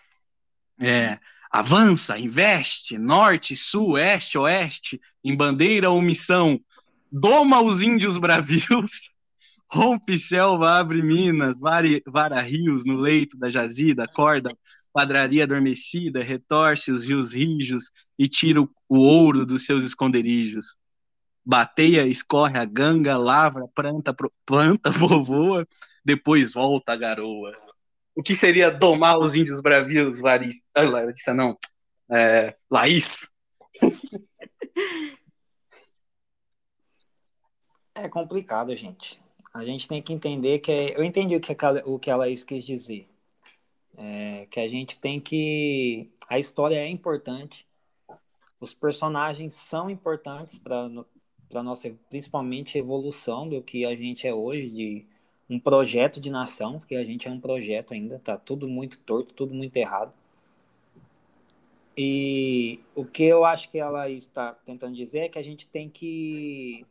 É, 0.79 1.19
avança, 1.49 2.19
investe, 2.19 2.97
norte, 2.97 3.55
sul, 3.55 3.91
oeste, 3.91 4.38
oeste, 4.38 4.99
em 5.23 5.36
bandeira 5.36 5.89
ou 5.89 6.01
missão, 6.01 6.60
doma 7.12 7.62
os 7.62 7.81
índios 7.81 8.17
bravios, 8.17 9.12
rompe 9.71 10.17
selva, 10.17 10.77
abre 10.77 11.01
minas, 11.01 11.60
vara, 11.60 11.88
vara 12.05 12.41
rios 12.41 12.84
no 12.84 12.97
leito 12.97 13.38
da 13.38 13.49
jazida, 13.49 14.08
corda, 14.08 14.55
padraria 14.91 15.43
adormecida, 15.43 16.21
retorce 16.21 16.91
os 16.91 17.08
rios 17.08 17.34
rijos 17.34 17.89
e 18.19 18.27
tira 18.27 18.62
o 18.62 18.97
ouro 18.97 19.45
dos 19.45 19.65
seus 19.65 19.84
esconderijos 19.84 20.75
bateia, 21.45 22.08
escorre 22.08 22.58
a 22.58 22.65
ganga, 22.65 23.17
lavra, 23.17 23.67
planta, 23.67 24.13
planta, 24.45 24.91
povoa, 24.91 25.67
depois 26.03 26.53
volta 26.53 26.93
a 26.93 26.95
garoa. 26.95 27.53
O 28.15 28.23
que 28.23 28.34
seria 28.34 28.71
domar 28.71 29.19
os 29.19 29.36
índios 29.36 29.62
bravios, 29.62 30.21
Larissa? 30.21 30.62
Ah, 30.73 30.84
Larissa 30.84 31.34
não. 31.34 31.58
É, 32.12 32.56
Laís? 32.71 33.30
É 37.93 38.10
complicado, 38.10 38.75
gente. 38.75 39.19
A 39.54 39.63
gente 39.63 39.88
tem 39.88 40.01
que 40.01 40.13
entender 40.13 40.60
que. 40.60 40.71
É... 40.71 40.97
Eu 40.97 41.04
entendi 41.04 41.36
o 41.36 41.41
que, 41.41 41.51
a, 41.54 41.71
o 41.86 41.99
que 41.99 42.12
a 42.12 42.15
Laís 42.15 42.43
quis 42.43 42.65
dizer. 42.65 43.08
É, 43.97 44.45
que 44.47 44.60
a 44.60 44.67
gente 44.67 44.97
tem 44.99 45.19
que. 45.19 46.12
A 46.28 46.38
história 46.38 46.75
é 46.75 46.88
importante. 46.88 47.67
Os 48.60 48.73
personagens 48.73 49.54
são 49.54 49.89
importantes 49.89 50.58
para 50.58 50.89
para 51.49 51.63
nossa, 51.63 51.89
principalmente, 52.10 52.78
evolução 52.78 53.47
do 53.47 53.62
que 53.62 53.86
a 53.86 53.95
gente 53.95 54.28
é 54.28 54.34
hoje, 54.34 54.69
de 54.69 55.08
um 55.49 55.60
projeto 55.60 56.19
de 56.19 56.29
nação, 56.29 56.79
porque 56.79 56.95
a 56.95 57.03
gente 57.03 57.27
é 57.27 57.31
um 57.31 57.39
projeto 57.39 57.93
ainda, 57.93 58.19
tá 58.19 58.38
tudo 58.38 58.67
muito 58.67 58.99
torto, 58.99 59.34
tudo 59.34 59.53
muito 59.53 59.75
errado. 59.77 60.13
E 61.97 62.79
o 62.93 63.05
que 63.05 63.23
eu 63.23 63.45
acho 63.45 63.69
que 63.69 63.77
ela 63.77 64.10
está 64.10 64.53
tentando 64.53 64.95
dizer 64.95 65.19
é 65.19 65.29
que 65.29 65.39
a 65.39 65.43
gente 65.43 65.67
tem 65.67 65.89
que. 65.89 66.86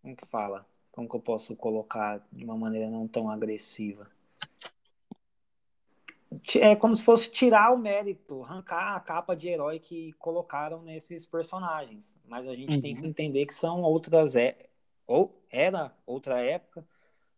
Como 0.00 0.16
que 0.16 0.26
fala? 0.26 0.66
Como 0.90 1.08
que 1.08 1.16
eu 1.16 1.20
posso 1.20 1.54
colocar 1.54 2.24
de 2.32 2.44
uma 2.44 2.56
maneira 2.56 2.88
não 2.88 3.06
tão 3.06 3.28
agressiva? 3.28 4.08
é 6.58 6.76
como 6.76 6.94
se 6.94 7.02
fosse 7.02 7.30
tirar 7.30 7.72
o 7.72 7.78
mérito, 7.78 8.42
arrancar 8.42 8.96
a 8.96 9.00
capa 9.00 9.34
de 9.34 9.48
herói 9.48 9.78
que 9.78 10.12
colocaram 10.14 10.82
nesses 10.82 11.26
personagens. 11.26 12.14
Mas 12.26 12.46
a 12.46 12.54
gente 12.54 12.76
uhum. 12.76 12.80
tem 12.80 12.96
que 12.96 13.06
entender 13.06 13.46
que 13.46 13.54
são 13.54 13.82
outras 13.82 14.36
é 14.36 14.56
ou 15.06 15.40
era 15.50 15.92
outra 16.04 16.40
época, 16.40 16.84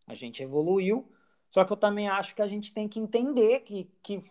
a 0.08 0.14
gente 0.14 0.42
evoluiu. 0.42 1.08
Só 1.50 1.64
que 1.64 1.72
eu 1.72 1.76
também 1.76 2.08
acho 2.08 2.34
que 2.34 2.42
a 2.42 2.48
gente 2.48 2.72
tem 2.72 2.88
que 2.88 2.98
entender 2.98 3.60
que, 3.60 3.90
que 4.02 4.24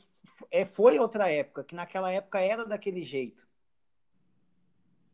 é, 0.51 0.65
foi 0.65 0.99
outra 0.99 1.31
época, 1.31 1.63
que 1.63 1.75
naquela 1.75 2.11
época 2.11 2.39
era 2.39 2.65
daquele 2.65 3.03
jeito. 3.03 3.47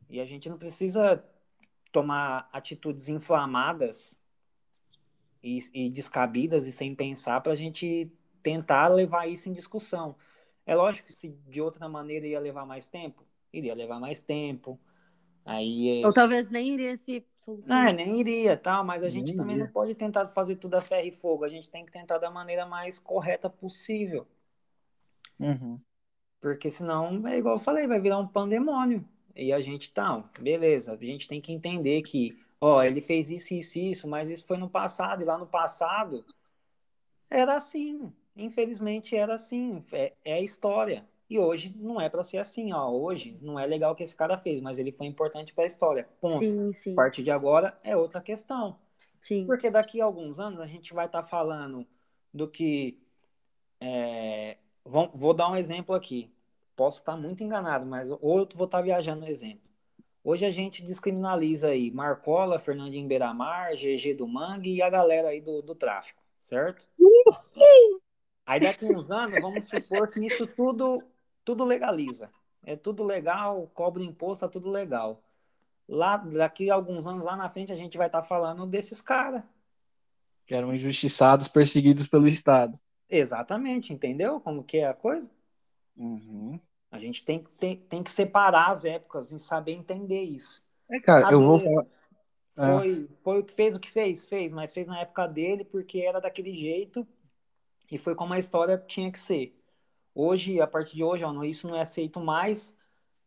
E 0.09 0.19
a 0.19 0.25
gente 0.25 0.49
não 0.49 0.57
precisa 0.57 1.23
tomar 1.91 2.49
atitudes 2.51 3.07
inflamadas 3.07 4.17
e, 5.41 5.59
e 5.73 5.89
descabidas 5.89 6.65
e 6.65 6.71
sem 6.71 6.95
pensar 6.95 7.41
para 7.41 7.53
a 7.53 7.55
gente 7.55 8.11
tentar 8.41 8.87
levar 8.87 9.27
isso 9.27 9.49
em 9.49 9.53
discussão. 9.53 10.15
É 10.65 10.75
lógico 10.75 11.07
que 11.07 11.13
se 11.13 11.29
de 11.47 11.61
outra 11.61 11.87
maneira 11.87 12.25
ia 12.25 12.39
levar 12.39 12.65
mais 12.65 12.87
tempo, 12.87 13.25
iria 13.51 13.75
levar 13.75 13.99
mais 13.99 14.21
tempo. 14.21 14.79
Aí, 15.45 16.01
é 16.01 16.07
Ou 16.07 16.13
talvez 16.13 16.49
nem 16.49 16.73
iria 16.73 16.95
se 16.95 17.25
solucionar. 17.35 17.89
Não, 17.89 17.97
nem 17.97 18.19
iria, 18.19 18.55
tá? 18.55 18.81
mas 18.83 19.03
a 19.03 19.09
gente 19.09 19.27
nem 19.27 19.35
também 19.35 19.55
iria. 19.55 19.65
não 19.65 19.73
pode 19.73 19.93
tentar 19.93 20.27
fazer 20.29 20.55
tudo 20.55 20.75
a 20.75 20.81
ferro 20.81 21.07
e 21.07 21.11
fogo. 21.11 21.43
A 21.43 21.49
gente 21.49 21.69
tem 21.69 21.85
que 21.85 21.91
tentar 21.91 22.17
da 22.17 22.31
maneira 22.31 22.65
mais 22.65 22.99
correta 22.99 23.49
possível. 23.49 24.25
Uhum. 25.39 25.79
Porque 26.39 26.69
senão, 26.69 27.27
é 27.27 27.37
igual 27.37 27.55
eu 27.55 27.59
falei, 27.59 27.87
vai 27.87 27.99
virar 27.99 28.17
um 28.17 28.27
pandemônio. 28.27 29.07
E 29.35 29.51
a 29.51 29.59
gente 29.59 29.91
tá, 29.91 30.23
beleza, 30.39 30.93
a 30.93 30.95
gente 30.97 31.27
tem 31.27 31.41
que 31.41 31.51
entender 31.51 32.01
que, 32.03 32.37
ó, 32.61 32.83
ele 32.83 33.01
fez 33.01 33.29
isso, 33.29 33.53
isso, 33.53 33.79
isso, 33.79 34.07
mas 34.07 34.29
isso 34.29 34.45
foi 34.45 34.57
no 34.57 34.69
passado, 34.69 35.21
e 35.21 35.25
lá 35.25 35.37
no 35.37 35.47
passado 35.47 36.23
era 37.29 37.55
assim. 37.55 38.13
Infelizmente 38.35 39.15
era 39.15 39.35
assim, 39.35 39.83
é, 39.91 40.13
é 40.23 40.33
a 40.33 40.41
história. 40.41 41.05
E 41.29 41.39
hoje 41.39 41.73
não 41.77 41.99
é 41.99 42.09
para 42.09 42.23
ser 42.23 42.37
assim, 42.37 42.71
ó. 42.73 42.89
Hoje 42.89 43.37
não 43.41 43.59
é 43.59 43.65
legal 43.65 43.93
o 43.93 43.95
que 43.95 44.03
esse 44.03 44.15
cara 44.15 44.37
fez, 44.37 44.61
mas 44.61 44.77
ele 44.77 44.91
foi 44.91 45.07
importante 45.07 45.53
para 45.53 45.63
a 45.63 45.67
história. 45.67 46.07
Ponto. 46.19 46.37
Sim, 46.37 46.71
sim. 46.73 46.93
A 46.93 46.95
partir 46.95 47.23
de 47.23 47.31
agora 47.31 47.77
é 47.83 47.95
outra 47.95 48.21
questão. 48.21 48.77
Sim. 49.19 49.45
Porque 49.45 49.69
daqui 49.69 50.01
a 50.01 50.05
alguns 50.05 50.39
anos 50.39 50.59
a 50.59 50.65
gente 50.65 50.93
vai 50.93 51.05
estar 51.05 51.23
tá 51.23 51.27
falando 51.27 51.87
do 52.33 52.47
que. 52.47 52.99
É... 53.79 54.57
Vou, 54.83 55.09
vou, 55.13 55.33
dar 55.33 55.49
um 55.49 55.55
exemplo 55.55 55.95
aqui. 55.95 56.29
Posso 56.75 56.97
estar 56.97 57.15
muito 57.15 57.43
enganado, 57.43 57.85
mas 57.85 58.11
ou 58.11 58.39
eu 58.39 58.47
vou 58.53 58.65
estar 58.65 58.79
tá 58.79 58.81
viajando 58.81 59.21
no 59.21 59.27
exemplo. 59.27 59.63
Hoje 60.23 60.45
a 60.45 60.49
gente 60.49 60.83
descriminaliza 60.85 61.67
aí 61.67 61.91
Marcola, 61.91 62.57
Fernandinho 62.57 63.07
Beiramar, 63.07 63.75
GG 63.75 64.13
do 64.13 64.27
Mangue 64.27 64.75
e 64.75 64.81
a 64.81 64.89
galera 64.89 65.29
aí 65.29 65.41
do, 65.41 65.61
do 65.61 65.75
tráfico, 65.75 66.21
certo? 66.39 66.87
Aí 68.45 68.59
daqui 68.59 68.85
uns 68.85 69.11
anos, 69.11 69.41
vamos 69.41 69.67
supor 69.67 70.09
que 70.09 70.25
isso 70.25 70.47
tudo, 70.47 71.03
tudo 71.43 71.63
legaliza. 71.63 72.29
É 72.65 72.75
tudo 72.75 73.03
legal, 73.03 73.69
cobra 73.73 74.01
imposto, 74.03 74.45
tá 74.45 74.49
tudo 74.49 74.69
legal. 74.69 75.21
Lá, 75.87 76.17
daqui 76.17 76.69
a 76.69 76.75
alguns 76.75 77.05
anos 77.05 77.23
lá 77.23 77.35
na 77.35 77.49
frente, 77.49 77.71
a 77.71 77.75
gente 77.75 77.97
vai 77.97 78.07
estar 78.07 78.21
tá 78.21 78.27
falando 78.27 78.65
desses 78.65 79.01
caras. 79.01 79.43
Que 80.45 80.55
eram 80.55 80.73
injustiçados, 80.73 81.47
perseguidos 81.47 82.07
pelo 82.07 82.27
Estado. 82.27 82.79
Exatamente, 83.09 83.93
entendeu 83.93 84.39
como 84.39 84.63
que 84.63 84.77
é 84.77 84.87
a 84.87 84.93
coisa? 84.93 85.29
Uhum. 85.95 86.59
A 86.89 86.97
gente 86.99 87.23
tem, 87.23 87.43
tem, 87.59 87.77
tem 87.77 88.03
que 88.03 88.11
separar 88.11 88.71
as 88.71 88.85
épocas 88.85 89.31
e 89.31 89.39
saber 89.39 89.73
entender 89.73 90.21
isso. 90.21 90.63
É, 90.89 90.99
cara, 90.99 91.31
eu 91.31 91.41
vou 91.41 91.59
falar. 91.59 91.85
Foi, 92.55 93.07
é. 93.09 93.15
foi 93.23 93.39
o 93.39 93.43
que 93.43 93.53
fez 93.53 93.75
o 93.75 93.79
que 93.79 93.89
fez, 93.89 94.25
fez, 94.25 94.51
mas 94.51 94.73
fez 94.73 94.85
na 94.85 94.99
época 94.99 95.27
dele 95.27 95.65
porque 95.65 95.99
era 95.99 96.21
daquele 96.21 96.53
jeito 96.53 97.05
e 97.91 97.97
foi 97.97 98.15
como 98.15 98.33
a 98.33 98.39
história 98.39 98.77
tinha 98.77 99.11
que 99.11 99.19
ser. 99.19 99.59
Hoje, 100.15 100.61
a 100.61 100.67
partir 100.67 100.95
de 100.95 101.03
hoje, 101.03 101.23
ó, 101.23 101.43
isso 101.43 101.67
não 101.67 101.75
é 101.75 101.81
aceito 101.81 102.19
mais. 102.19 102.75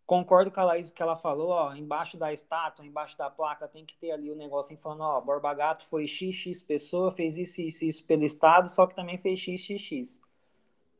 Concordo 0.06 0.52
com 0.52 0.60
a 0.60 0.64
Laís 0.64 0.88
que 0.88 1.02
ela 1.02 1.16
falou, 1.16 1.48
ó, 1.48 1.74
embaixo 1.74 2.16
da 2.16 2.32
estátua, 2.32 2.86
embaixo 2.86 3.18
da 3.18 3.28
placa, 3.28 3.66
tem 3.66 3.84
que 3.84 3.96
ter 3.96 4.12
ali 4.12 4.30
o 4.30 4.36
negócio 4.36 4.76
falando, 4.78 5.00
ó, 5.00 5.20
Borba 5.20 5.52
Gato 5.52 5.84
foi 5.86 6.06
XX 6.06 6.62
pessoa, 6.62 7.10
fez 7.10 7.36
isso, 7.36 7.60
isso, 7.60 7.84
isso 7.84 8.04
pelo 8.04 8.22
Estado, 8.22 8.68
só 8.68 8.86
que 8.86 8.94
também 8.94 9.18
fez 9.18 9.40
XXX. 9.40 10.20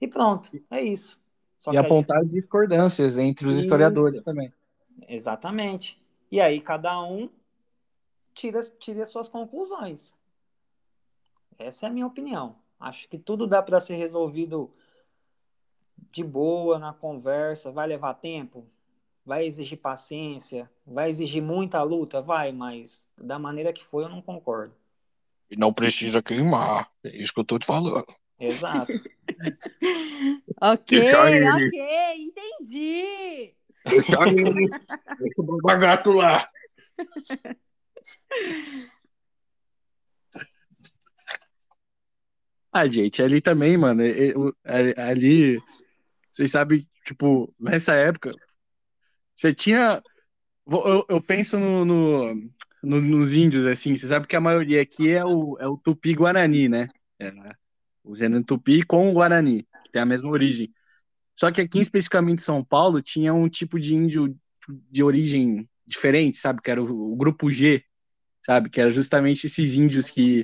E 0.01 0.09
pronto, 0.09 0.51
é 0.71 0.83
isso. 0.83 1.19
Só 1.61 1.73
e 1.73 1.79
apontar 1.79 2.21
gente... 2.23 2.33
discordâncias 2.33 3.17
entre 3.17 3.47
os 3.47 3.55
isso. 3.55 3.65
historiadores 3.65 4.23
também. 4.23 4.53
Exatamente. 5.09 6.03
E 6.31 6.41
aí 6.41 6.61
cada 6.61 7.01
um 7.01 7.31
tira, 8.35 8.61
tira 8.63 9.03
as 9.05 9.09
suas 9.09 9.29
conclusões. 9.29 10.15
Essa 11.59 11.87
é 11.87 11.89
a 11.89 11.93
minha 11.93 12.07
opinião. 12.07 12.57
Acho 12.79 13.09
que 13.09 13.19
tudo 13.19 13.47
dá 13.47 13.63
para 13.63 13.81
ser 13.81 13.95
resolvido 13.95 14.71
de 16.17 16.25
boa, 16.25 16.79
na 16.79 16.95
conversa. 16.95 17.71
Vai 17.71 17.87
levar 17.87 18.15
tempo? 18.15 18.67
Vai 19.25 19.47
exigir 19.47 19.79
paciência? 19.79 20.71
Vai 20.87 21.11
exigir 21.11 21.43
muita 21.43 21.83
luta? 21.83 22.23
Vai, 22.23 22.53
mas 22.53 23.07
da 23.19 23.39
maneira 23.39 23.73
que 23.73 23.85
foi, 23.85 24.05
eu 24.05 24.09
não 24.09 24.23
concordo. 24.23 24.75
E 25.51 25.57
não 25.57 25.73
precisa 25.73 26.23
queimar. 26.23 26.91
É 27.05 27.17
isso 27.17 27.35
que 27.35 27.41
eu 27.41 27.45
tô 27.45 27.59
te 27.59 27.67
falando. 27.67 28.07
Exato. 28.41 28.93
ok, 30.61 30.99
ok, 31.13 32.15
entendi. 32.17 33.55
Deixa 33.85 34.17
ele. 34.27 34.69
Deixa 35.19 35.43
o 35.43 35.45
babagato 35.45 36.13
lá. 36.13 36.49
Ah, 42.73 42.87
gente, 42.87 43.23
ali 43.23 43.41
também, 43.41 43.77
mano, 43.77 44.03
ali, 44.97 45.59
vocês 46.37 46.51
sabem, 46.51 46.87
tipo, 47.07 47.51
nessa 47.59 47.95
época, 47.95 48.31
você 49.35 49.55
tinha, 49.55 50.03
eu, 50.71 51.07
eu 51.09 51.23
penso 51.23 51.59
no, 51.59 51.83
no, 51.83 52.35
no, 52.83 53.01
nos 53.01 53.33
índios, 53.33 53.65
assim, 53.65 53.97
você 53.97 54.07
sabe 54.07 54.27
que 54.27 54.37
a 54.37 54.41
maioria 54.41 54.83
aqui 54.83 55.11
é 55.11 55.25
o, 55.25 55.57
é 55.59 55.67
o 55.67 55.79
Tupi-Guarani, 55.79 56.69
né? 56.69 56.89
É, 57.19 57.33
o 58.05 58.15
gênero 58.15 58.45
Tupi 58.45 58.85
com 58.85 59.09
o 59.09 59.15
Guarani, 59.15 59.67
que 59.83 59.91
tem 59.91 60.03
a 60.03 60.07
mesma 60.07 60.29
origem. 60.29 60.71
Só 61.35 61.51
que 61.51 61.63
aqui, 61.63 61.81
especificamente 61.81 62.41
em 62.41 62.45
São 62.45 62.63
Paulo, 62.63 63.01
tinha 63.01 63.33
um 63.33 63.49
tipo 63.49 63.81
de 63.81 63.95
índio 63.95 64.37
de 64.91 65.03
origem 65.03 65.67
diferente, 65.87 66.37
sabe? 66.37 66.61
Que 66.61 66.71
era 66.71 66.83
o, 66.83 67.13
o 67.15 67.17
grupo 67.17 67.51
G, 67.51 67.83
sabe? 68.45 68.69
Que 68.69 68.83
era 68.83 68.91
justamente 68.91 69.47
esses 69.47 69.73
índios 69.73 70.11
que 70.11 70.43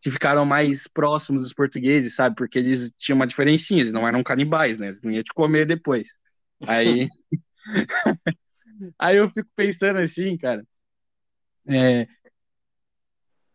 que 0.00 0.10
ficaram 0.10 0.44
mais 0.44 0.86
próximos 0.86 1.42
dos 1.42 1.52
portugueses, 1.52 2.14
sabe? 2.14 2.36
Porque 2.36 2.58
eles 2.58 2.92
tinham 2.98 3.16
uma 3.16 3.26
diferencinha, 3.26 3.80
eles 3.80 3.92
não 3.92 4.06
eram 4.06 4.22
canibais, 4.22 4.78
né? 4.78 4.96
Não 5.02 5.10
ia 5.10 5.22
te 5.22 5.32
comer 5.34 5.66
depois. 5.66 6.18
Aí. 6.66 7.08
Aí 8.98 9.16
eu 9.16 9.28
fico 9.28 9.48
pensando 9.56 9.98
assim, 9.98 10.36
cara. 10.36 10.64
É... 11.68 12.06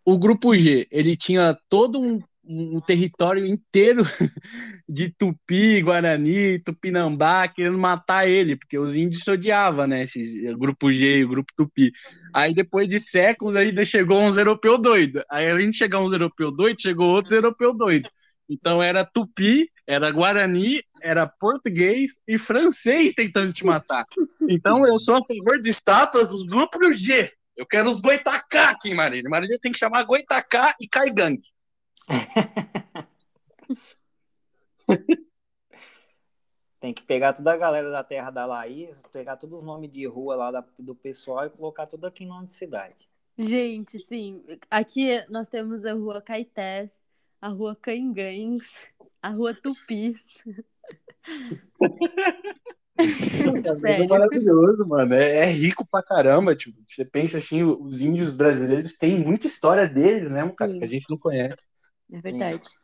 O 0.04 0.18
grupo 0.18 0.56
G, 0.56 0.88
ele 0.92 1.16
tinha 1.16 1.58
todo 1.70 2.00
um 2.00 2.20
um 2.44 2.82
território 2.82 3.46
inteiro 3.46 4.04
de 4.88 5.10
Tupi, 5.10 5.82
Guarani, 5.82 6.60
Tupinambá, 6.60 7.48
querendo 7.48 7.78
matar 7.78 8.28
ele, 8.28 8.56
porque 8.56 8.78
os 8.78 8.96
índios 8.96 9.28
odiavam, 9.28 9.88
né? 9.88 10.04
Esse 10.04 10.48
eh, 10.48 10.54
grupo 10.54 10.92
G, 10.92 11.24
o 11.24 11.30
grupo 11.30 11.52
Tupi. 11.56 11.92
Aí 12.34 12.54
depois 12.54 12.88
de 12.88 13.02
séculos 13.08 13.56
ainda 13.56 13.86
chegou 13.86 14.22
uns 14.22 14.38
europeus 14.38 14.82
doidos. 14.82 15.24
Aí 15.30 15.50
além 15.50 15.70
de 15.70 15.78
chegar 15.78 16.00
uns 16.00 16.14
europeus 16.14 16.56
doidos, 16.56 16.82
chegou 16.82 17.10
outros 17.10 17.34
europeus 17.34 17.78
doidos. 17.78 18.10
Então 18.50 18.82
era 18.82 19.06
Tupi, 19.06 19.70
era 19.88 20.12
Guarani, 20.12 20.84
era 21.02 21.28
português 21.28 22.20
e 22.28 22.38
francês 22.38 23.14
tentando 23.14 23.54
te 23.54 23.66
matar. 23.66 24.06
Então 24.50 24.86
eu 24.86 25.00
sou 25.00 25.16
a 25.16 25.26
favor 25.26 25.60
de 25.60 25.70
estátuas 25.70 26.28
dos 26.28 26.44
grupos 26.44 27.00
G. 27.00 27.32
Eu 27.56 27.66
quero 27.66 27.90
os 27.90 28.02
Goitacá 28.02 28.72
aqui 28.72 28.94
Marília. 28.94 29.30
Marília 29.30 29.60
tem 29.62 29.72
que 29.72 29.78
chamar 29.78 30.04
Goitacá 30.04 30.76
e 30.82 30.88
Caigangue. 30.88 31.48
Tem 36.80 36.94
que 36.94 37.04
pegar 37.04 37.34
toda 37.34 37.54
a 37.54 37.58
galera 37.58 37.92
da 37.92 38.04
terra 38.04 38.32
da 38.32 38.46
Laís, 38.46 38.98
pegar 39.14 39.38
todos 39.38 39.60
os 39.60 39.64
nomes 39.64 39.92
de 39.92 40.06
rua 40.08 40.36
lá 40.36 40.52
da, 40.52 40.66
do 40.80 40.96
pessoal 40.96 41.46
e 41.46 41.52
colocar 41.52 41.86
tudo 41.86 42.08
aqui 42.08 42.24
em 42.24 42.28
nome 42.28 42.48
de 42.48 42.54
cidade. 42.54 43.08
Gente, 43.38 44.00
sim. 44.00 44.44
Aqui 44.70 45.24
nós 45.30 45.48
temos 45.48 45.86
a 45.86 45.94
rua 45.94 46.22
Caetés, 46.22 47.00
a 47.40 47.50
rua 47.50 47.76
Canhães, 47.76 48.64
a 49.22 49.30
rua 49.30 49.54
Tupis. 49.54 50.26
É 53.84 54.08
maravilhoso, 54.08 54.88
mano. 54.88 55.14
É, 55.16 55.38
é, 55.38 55.46
rico 55.46 55.86
pra 55.86 56.04
caramba. 56.04 56.56
Tipo, 56.56 56.82
você 56.86 57.04
pensa 57.04 57.38
assim, 57.38 57.64
os 57.64 58.02
índios 58.02 58.34
brasileiros 58.34 58.94
têm 58.94 59.18
muita 59.18 59.48
história 59.48 59.88
deles, 59.88 60.30
né, 60.30 60.48
cara, 60.56 60.72
que 60.72 60.84
a 60.84 60.88
gente 60.88 61.10
não 61.10 61.18
conhece. 61.18 61.66
É 62.12 62.20
verdade. 62.20 62.68
Sim. 62.68 62.82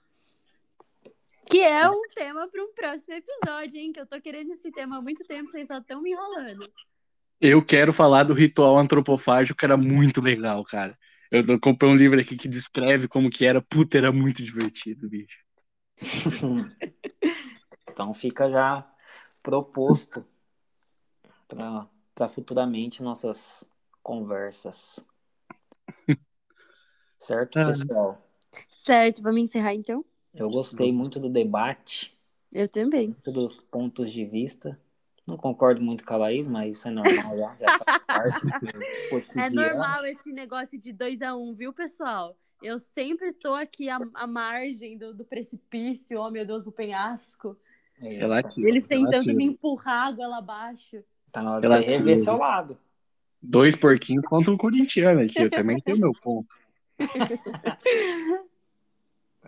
Que 1.49 1.61
é 1.61 1.89
um 1.89 2.01
tema 2.13 2.47
para 2.47 2.63
um 2.63 2.73
próximo 2.73 3.13
episódio, 3.13 3.79
hein? 3.79 3.93
Que 3.93 4.01
eu 4.01 4.05
tô 4.05 4.19
querendo 4.19 4.51
esse 4.51 4.69
tema 4.71 4.97
há 4.97 5.01
muito 5.01 5.23
tempo, 5.23 5.49
vocês 5.49 5.67
só 5.67 5.77
estão 5.77 6.01
me 6.01 6.11
enrolando. 6.11 6.69
Eu 7.39 7.63
quero 7.63 7.93
falar 7.93 8.23
do 8.23 8.33
ritual 8.33 8.77
antropofágico, 8.77 9.57
que 9.57 9.65
era 9.65 9.77
muito 9.77 10.21
legal, 10.21 10.63
cara. 10.65 10.97
Eu 11.31 11.59
comprei 11.59 11.89
um 11.89 11.95
livro 11.95 12.19
aqui 12.19 12.35
que 12.35 12.47
descreve 12.47 13.07
como 13.07 13.29
que 13.29 13.45
era. 13.45 13.61
Puta, 13.61 13.97
era 13.97 14.11
muito 14.11 14.43
divertido, 14.43 15.09
bicho. 15.09 15.45
então 17.89 18.13
fica 18.13 18.49
já 18.49 18.89
proposto 19.41 20.25
para 21.47 22.29
futuramente 22.29 23.01
nossas 23.01 23.63
conversas. 24.03 24.99
Certo, 27.19 27.57
ah. 27.57 27.67
pessoal? 27.67 28.26
Certo, 28.87 29.21
vamos 29.21 29.41
encerrar 29.41 29.73
então? 29.73 30.05
Eu 30.33 30.49
gostei 30.49 30.93
muito 30.93 31.19
do 31.19 31.29
debate. 31.29 32.17
Eu 32.53 32.69
também. 32.69 33.11
Todos 33.21 33.55
os 33.55 33.59
pontos 33.59 34.09
de 34.13 34.23
vista. 34.23 34.79
Não 35.27 35.35
concordo 35.35 35.81
muito 35.81 36.05
com 36.05 36.13
a 36.13 36.17
Laís, 36.17 36.47
mas 36.47 36.77
isso 36.77 36.87
é 36.87 36.91
normal, 36.91 37.37
já, 37.37 37.55
já 37.59 37.79
faz 37.79 38.01
parte. 38.07 38.47
é 39.35 39.49
normal 39.49 40.05
esse 40.05 40.31
negócio 40.31 40.79
de 40.79 40.93
2 40.93 41.21
a 41.21 41.35
1 41.35 41.49
um, 41.49 41.53
viu, 41.53 41.73
pessoal? 41.73 42.37
Eu 42.63 42.79
sempre 42.79 43.33
tô 43.33 43.53
aqui 43.53 43.89
à, 43.89 43.99
à 44.13 44.25
margem 44.25 44.97
do, 44.97 45.13
do, 45.13 45.25
precipício, 45.25 46.21
oh 46.21 46.31
meu 46.31 46.45
Deus, 46.45 46.63
do 46.63 46.71
penhasco. 46.71 47.57
É, 48.01 48.19
relativo, 48.19 48.69
Eles 48.69 48.87
tentando 48.87 49.11
relativo. 49.11 49.35
me 49.35 49.43
empurrar 49.43 50.07
água 50.07 50.27
lá 50.27 50.37
abaixo. 50.37 51.03
Tá 51.29 51.43
na 51.43 51.55
hora 51.55 51.61
de 51.61 51.67
você 51.67 51.79
rever 51.81 52.19
seu 52.19 52.37
lado. 52.37 52.77
Dois 53.41 53.75
porquinhos 53.75 54.23
contra 54.23 54.49
um 54.49 54.57
corintiano 54.57 55.19
aqui, 55.19 55.41
eu 55.41 55.51
também 55.51 55.77
tenho 55.81 55.99
meu 55.99 56.13
ponto. 56.23 56.55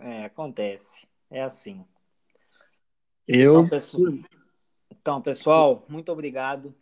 É, 0.02 0.26
acontece. 0.26 1.08
É 1.30 1.41
assim. 1.41 1.86
Eu. 3.28 3.54
Então 3.54 3.70
pessoal, 3.70 4.14
então, 4.91 5.22
pessoal, 5.22 5.86
muito 5.88 6.12
obrigado 6.12 6.76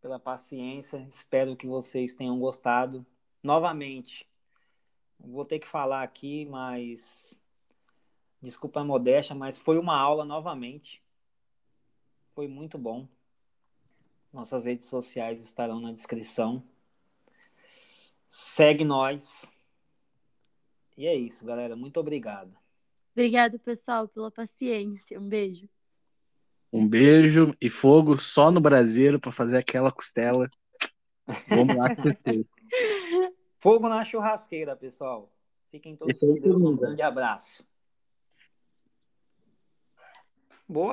pela 0.00 0.18
paciência. 0.18 1.06
Espero 1.10 1.56
que 1.56 1.66
vocês 1.66 2.14
tenham 2.14 2.38
gostado. 2.38 3.04
Novamente, 3.42 4.28
vou 5.18 5.44
ter 5.44 5.58
que 5.58 5.66
falar 5.66 6.02
aqui, 6.02 6.46
mas 6.46 7.38
desculpa 8.40 8.80
a 8.80 8.84
modéstia, 8.84 9.34
mas 9.34 9.58
foi 9.58 9.78
uma 9.78 9.98
aula 9.98 10.24
novamente. 10.24 11.02
Foi 12.34 12.46
muito 12.46 12.78
bom. 12.78 13.08
Nossas 14.32 14.64
redes 14.64 14.86
sociais 14.86 15.42
estarão 15.42 15.80
na 15.80 15.92
descrição. 15.92 16.62
Segue 18.28 18.84
nós. 18.84 19.50
E 20.98 21.06
é 21.06 21.14
isso, 21.14 21.44
galera. 21.44 21.76
Muito 21.76 22.00
obrigado. 22.00 22.52
Obrigado, 23.12 23.56
pessoal, 23.60 24.08
pela 24.08 24.32
paciência. 24.32 25.18
Um 25.18 25.28
beijo. 25.28 25.68
Um 26.72 26.88
beijo 26.88 27.54
e 27.60 27.68
fogo 27.68 28.18
só 28.18 28.50
no 28.50 28.60
braseiro 28.60 29.20
para 29.20 29.30
fazer 29.30 29.58
aquela 29.58 29.92
costela. 29.92 30.50
Vamos 31.48 31.76
lá 31.76 31.88
que 31.94 32.46
Fogo 33.60 33.88
na 33.88 34.04
churrasqueira, 34.04 34.74
pessoal. 34.74 35.32
Fiquem 35.70 35.96
todos 35.96 36.18
com 36.18 36.34
Deus. 36.34 36.56
Um 36.56 36.76
grande 36.76 37.02
abraço. 37.02 37.64